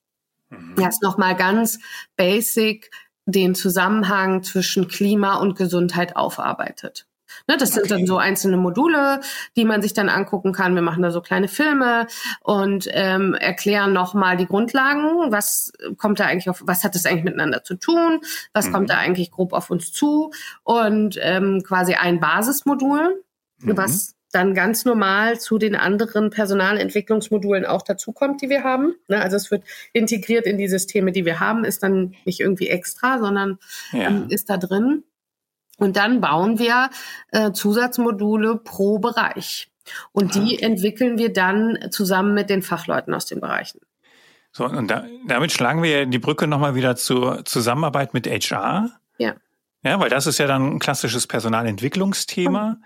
[0.50, 0.74] Mhm.
[0.76, 1.80] Das nochmal ganz
[2.18, 2.90] basic
[3.26, 7.06] den Zusammenhang zwischen Klima und Gesundheit aufarbeitet.
[7.52, 7.80] Ne, das okay.
[7.82, 9.20] sind dann so einzelne Module,
[9.58, 10.74] die man sich dann angucken kann.
[10.74, 12.08] Wir machen da so kleine Filme
[12.40, 15.32] und ähm, erklären nochmal die Grundlagen.
[15.34, 18.22] Was kommt da eigentlich auf, was hat das eigentlich miteinander zu tun?
[18.54, 18.72] Was mhm.
[18.72, 20.32] kommt da eigentlich grob auf uns zu?
[20.64, 23.22] Und ähm, quasi ein Basismodul,
[23.60, 23.76] mhm.
[23.76, 28.94] was dann ganz normal zu den anderen Personalentwicklungsmodulen auch dazukommt, die wir haben.
[29.10, 32.70] Ne, also es wird integriert in die Systeme, die wir haben, ist dann nicht irgendwie
[32.70, 33.60] extra, sondern
[33.92, 34.24] ja.
[34.30, 35.04] ist da drin.
[35.82, 36.92] Und dann bauen wir
[37.32, 39.72] äh, Zusatzmodule pro Bereich.
[40.12, 40.64] Und die okay.
[40.64, 43.82] entwickeln wir dann zusammen mit den Fachleuten aus den Bereichen.
[44.52, 48.92] So, und da, damit schlagen wir die Brücke nochmal wieder zur Zusammenarbeit mit HR.
[49.18, 49.34] Ja.
[49.82, 52.78] Ja, weil das ist ja dann ein klassisches Personalentwicklungsthema.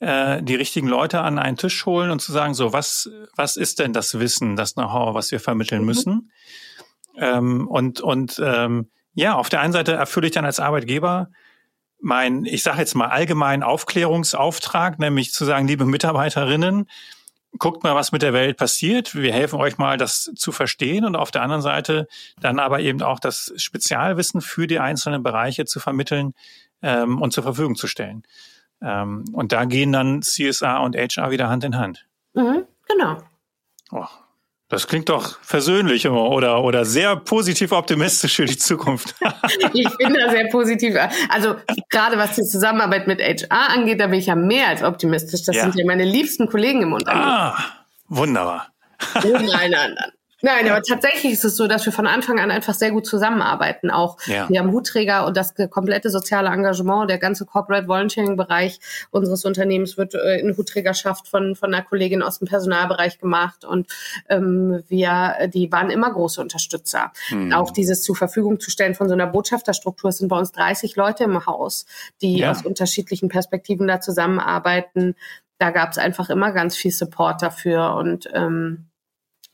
[0.00, 0.06] Mhm.
[0.06, 3.78] Äh, die richtigen Leute an einen Tisch holen und zu sagen, so, was, was ist
[3.78, 5.86] denn das Wissen, das Know-how, was wir vermitteln mhm.
[5.86, 6.30] müssen?
[7.16, 11.30] Ähm, und und ähm, ja, auf der einen Seite erfülle ich dann als Arbeitgeber
[12.04, 16.86] mein, ich sage jetzt mal allgemeinen Aufklärungsauftrag, nämlich zu sagen, liebe Mitarbeiterinnen,
[17.58, 19.14] guckt mal, was mit der Welt passiert.
[19.14, 22.06] Wir helfen euch mal, das zu verstehen und auf der anderen Seite
[22.38, 26.34] dann aber eben auch das Spezialwissen für die einzelnen Bereiche zu vermitteln
[26.82, 28.24] ähm, und zur Verfügung zu stellen.
[28.82, 32.06] Ähm, und da gehen dann CSA und HR wieder Hand in Hand.
[32.34, 33.16] Mhm, genau.
[33.92, 34.06] Oh,
[34.74, 39.14] Das klingt doch versöhnlich oder, oder sehr positiv optimistisch für die Zukunft.
[39.72, 40.96] ich bin da sehr positiv.
[41.28, 41.54] Also
[41.90, 45.44] gerade was die Zusammenarbeit mit HR angeht, da bin ich ja mehr als optimistisch.
[45.44, 45.62] Das ja.
[45.62, 47.24] sind ja meine liebsten Kollegen im Unternehmen.
[47.24, 47.56] Ah,
[48.08, 48.66] wunderbar.
[49.22, 50.10] Ohne einen anderen.
[50.44, 53.90] Nein, aber tatsächlich ist es so, dass wir von Anfang an einfach sehr gut zusammenarbeiten.
[53.90, 54.46] Auch ja.
[54.50, 58.78] wir haben Hutträger und das komplette soziale Engagement, der ganze Corporate Volunteering Bereich
[59.10, 63.90] unseres Unternehmens wird äh, in Hutträgerschaft von von einer Kollegin aus dem Personalbereich gemacht und
[64.28, 67.12] ähm, wir, die waren immer große Unterstützer.
[67.28, 67.54] Hm.
[67.54, 70.94] Auch dieses zur Verfügung zu stellen von so einer Botschafterstruktur es sind bei uns 30
[70.96, 71.86] Leute im Haus,
[72.20, 72.50] die ja.
[72.50, 75.16] aus unterschiedlichen Perspektiven da zusammenarbeiten.
[75.56, 78.90] Da gab es einfach immer ganz viel Support dafür und ähm,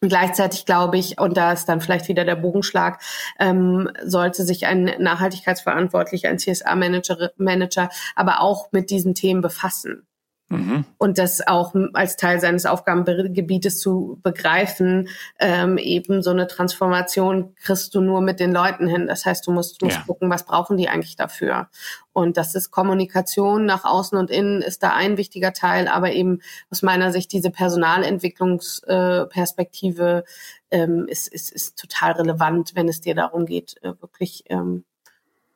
[0.02, 3.02] Gleichzeitig glaube ich, und da ist dann vielleicht wieder der Bogenschlag,
[3.38, 10.06] ähm, sollte sich ein Nachhaltigkeitsverantwortlicher, ein CSA-Manager, Manager, aber auch mit diesen Themen befassen.
[10.50, 10.84] Mhm.
[10.98, 17.94] Und das auch als Teil seines Aufgabengebietes zu begreifen, ähm, eben so eine Transformation kriegst
[17.94, 19.06] du nur mit den Leuten hin.
[19.06, 20.02] Das heißt, du musst, musst ja.
[20.02, 21.68] gucken, was brauchen die eigentlich dafür.
[22.12, 26.40] Und das ist Kommunikation nach außen und innen ist da ein wichtiger Teil, aber eben
[26.68, 30.24] aus meiner Sicht diese Personalentwicklungsperspektive
[30.70, 34.82] äh, ähm, ist, ist, ist total relevant, wenn es dir darum geht, äh, wirklich ähm,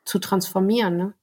[0.04, 0.96] zu transformieren.
[0.96, 1.14] Ne?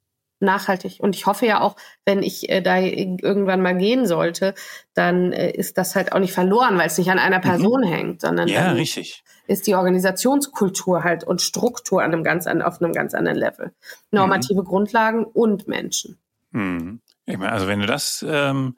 [0.42, 1.00] Nachhaltig.
[1.00, 1.76] Und ich hoffe ja auch,
[2.06, 4.54] wenn ich äh, da irgendwann mal gehen sollte,
[4.94, 7.44] dann äh, ist das halt auch nicht verloren, weil es nicht an einer mhm.
[7.44, 7.88] Person mhm.
[7.88, 9.24] hängt, sondern ja, richtig.
[9.48, 13.74] ist die Organisationskultur halt und Struktur an einem ganz an, auf einem ganz anderen Level.
[14.12, 14.66] Normative mhm.
[14.66, 16.18] Grundlagen und Menschen.
[16.52, 17.02] Mhm.
[17.26, 18.78] Ich meine, also wenn du das ähm,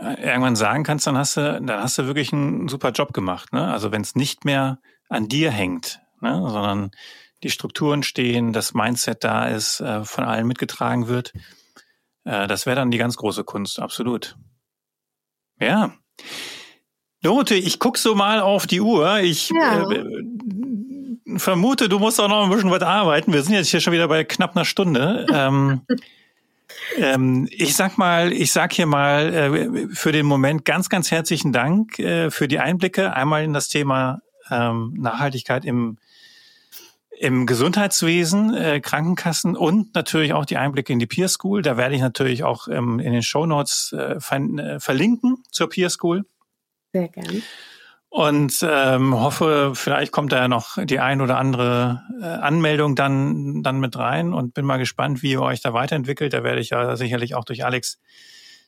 [0.00, 3.52] irgendwann sagen kannst, dann hast du, dann hast du wirklich einen super Job gemacht.
[3.52, 3.72] Ne?
[3.72, 6.42] Also wenn es nicht mehr an dir hängt, ne?
[6.48, 6.90] sondern
[7.44, 11.32] die Strukturen stehen, das Mindset da ist, äh, von allen mitgetragen wird.
[12.24, 14.36] Äh, das wäre dann die ganz große Kunst, absolut.
[15.60, 15.94] Ja.
[17.22, 19.20] Dorothee, ich guck so mal auf die Uhr.
[19.20, 19.90] Ich ja.
[19.90, 20.04] äh,
[21.36, 23.32] vermute, du musst auch noch ein bisschen was arbeiten.
[23.32, 25.26] Wir sind jetzt hier schon wieder bei knapp einer Stunde.
[25.32, 25.82] ähm,
[26.96, 31.52] ähm, ich sag mal, ich sag hier mal äh, für den Moment ganz, ganz herzlichen
[31.52, 33.14] Dank äh, für die Einblicke.
[33.14, 34.20] Einmal in das Thema
[34.50, 35.98] ähm, Nachhaltigkeit im
[37.18, 41.62] im Gesundheitswesen, äh, Krankenkassen und natürlich auch die Einblicke in die Peer School.
[41.62, 45.68] Da werde ich natürlich auch ähm, in den Show Notes äh, ver äh, verlinken zur
[45.68, 46.24] Peer School.
[46.92, 47.42] Sehr gern.
[48.08, 53.64] Und ähm, hoffe, vielleicht kommt da ja noch die ein oder andere äh, Anmeldung dann,
[53.64, 56.32] dann mit rein und bin mal gespannt, wie ihr euch da weiterentwickelt.
[56.32, 57.98] Da werde ich ja sicherlich auch durch Alex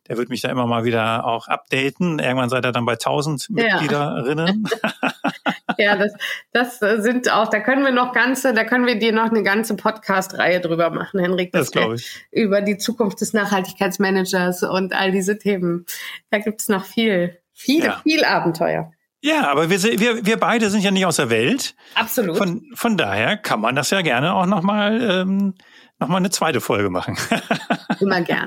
[0.08, 2.18] der wird mich da immer mal wieder auch updaten.
[2.18, 4.68] Irgendwann seid ihr dann bei 1000 Mitgliederinnen.
[5.78, 6.12] ja, das,
[6.52, 9.76] das sind auch, da können wir noch ganze, da können wir dir noch eine ganze
[9.76, 11.52] Podcast-Reihe drüber machen, Henrik.
[11.52, 12.26] Das glaube ich.
[12.30, 15.86] Über die Zukunft des Nachhaltigkeitsmanagers und all diese Themen.
[16.30, 18.00] Da gibt es noch viel, viel, ja.
[18.02, 18.92] viel Abenteuer.
[19.20, 21.74] Ja, aber wir, wir, wir beide sind ja nicht aus der Welt.
[21.94, 22.36] Absolut.
[22.36, 25.54] Von, von daher kann man das ja gerne auch nochmal ähm,
[25.98, 27.16] noch eine zweite Folge machen.
[28.00, 28.46] Immer gern.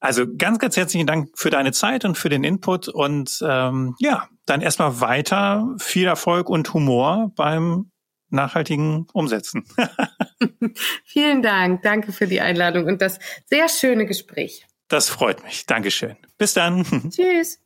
[0.00, 4.28] Also ganz, ganz herzlichen Dank für deine Zeit und für den Input und ähm, ja,
[4.46, 7.90] dann erstmal weiter viel Erfolg und Humor beim
[8.30, 9.64] nachhaltigen Umsetzen.
[11.04, 11.82] Vielen Dank.
[11.82, 14.66] Danke für die Einladung und das sehr schöne Gespräch.
[14.88, 15.66] Das freut mich.
[15.66, 16.16] Dankeschön.
[16.38, 16.84] Bis dann.
[17.10, 17.60] Tschüss.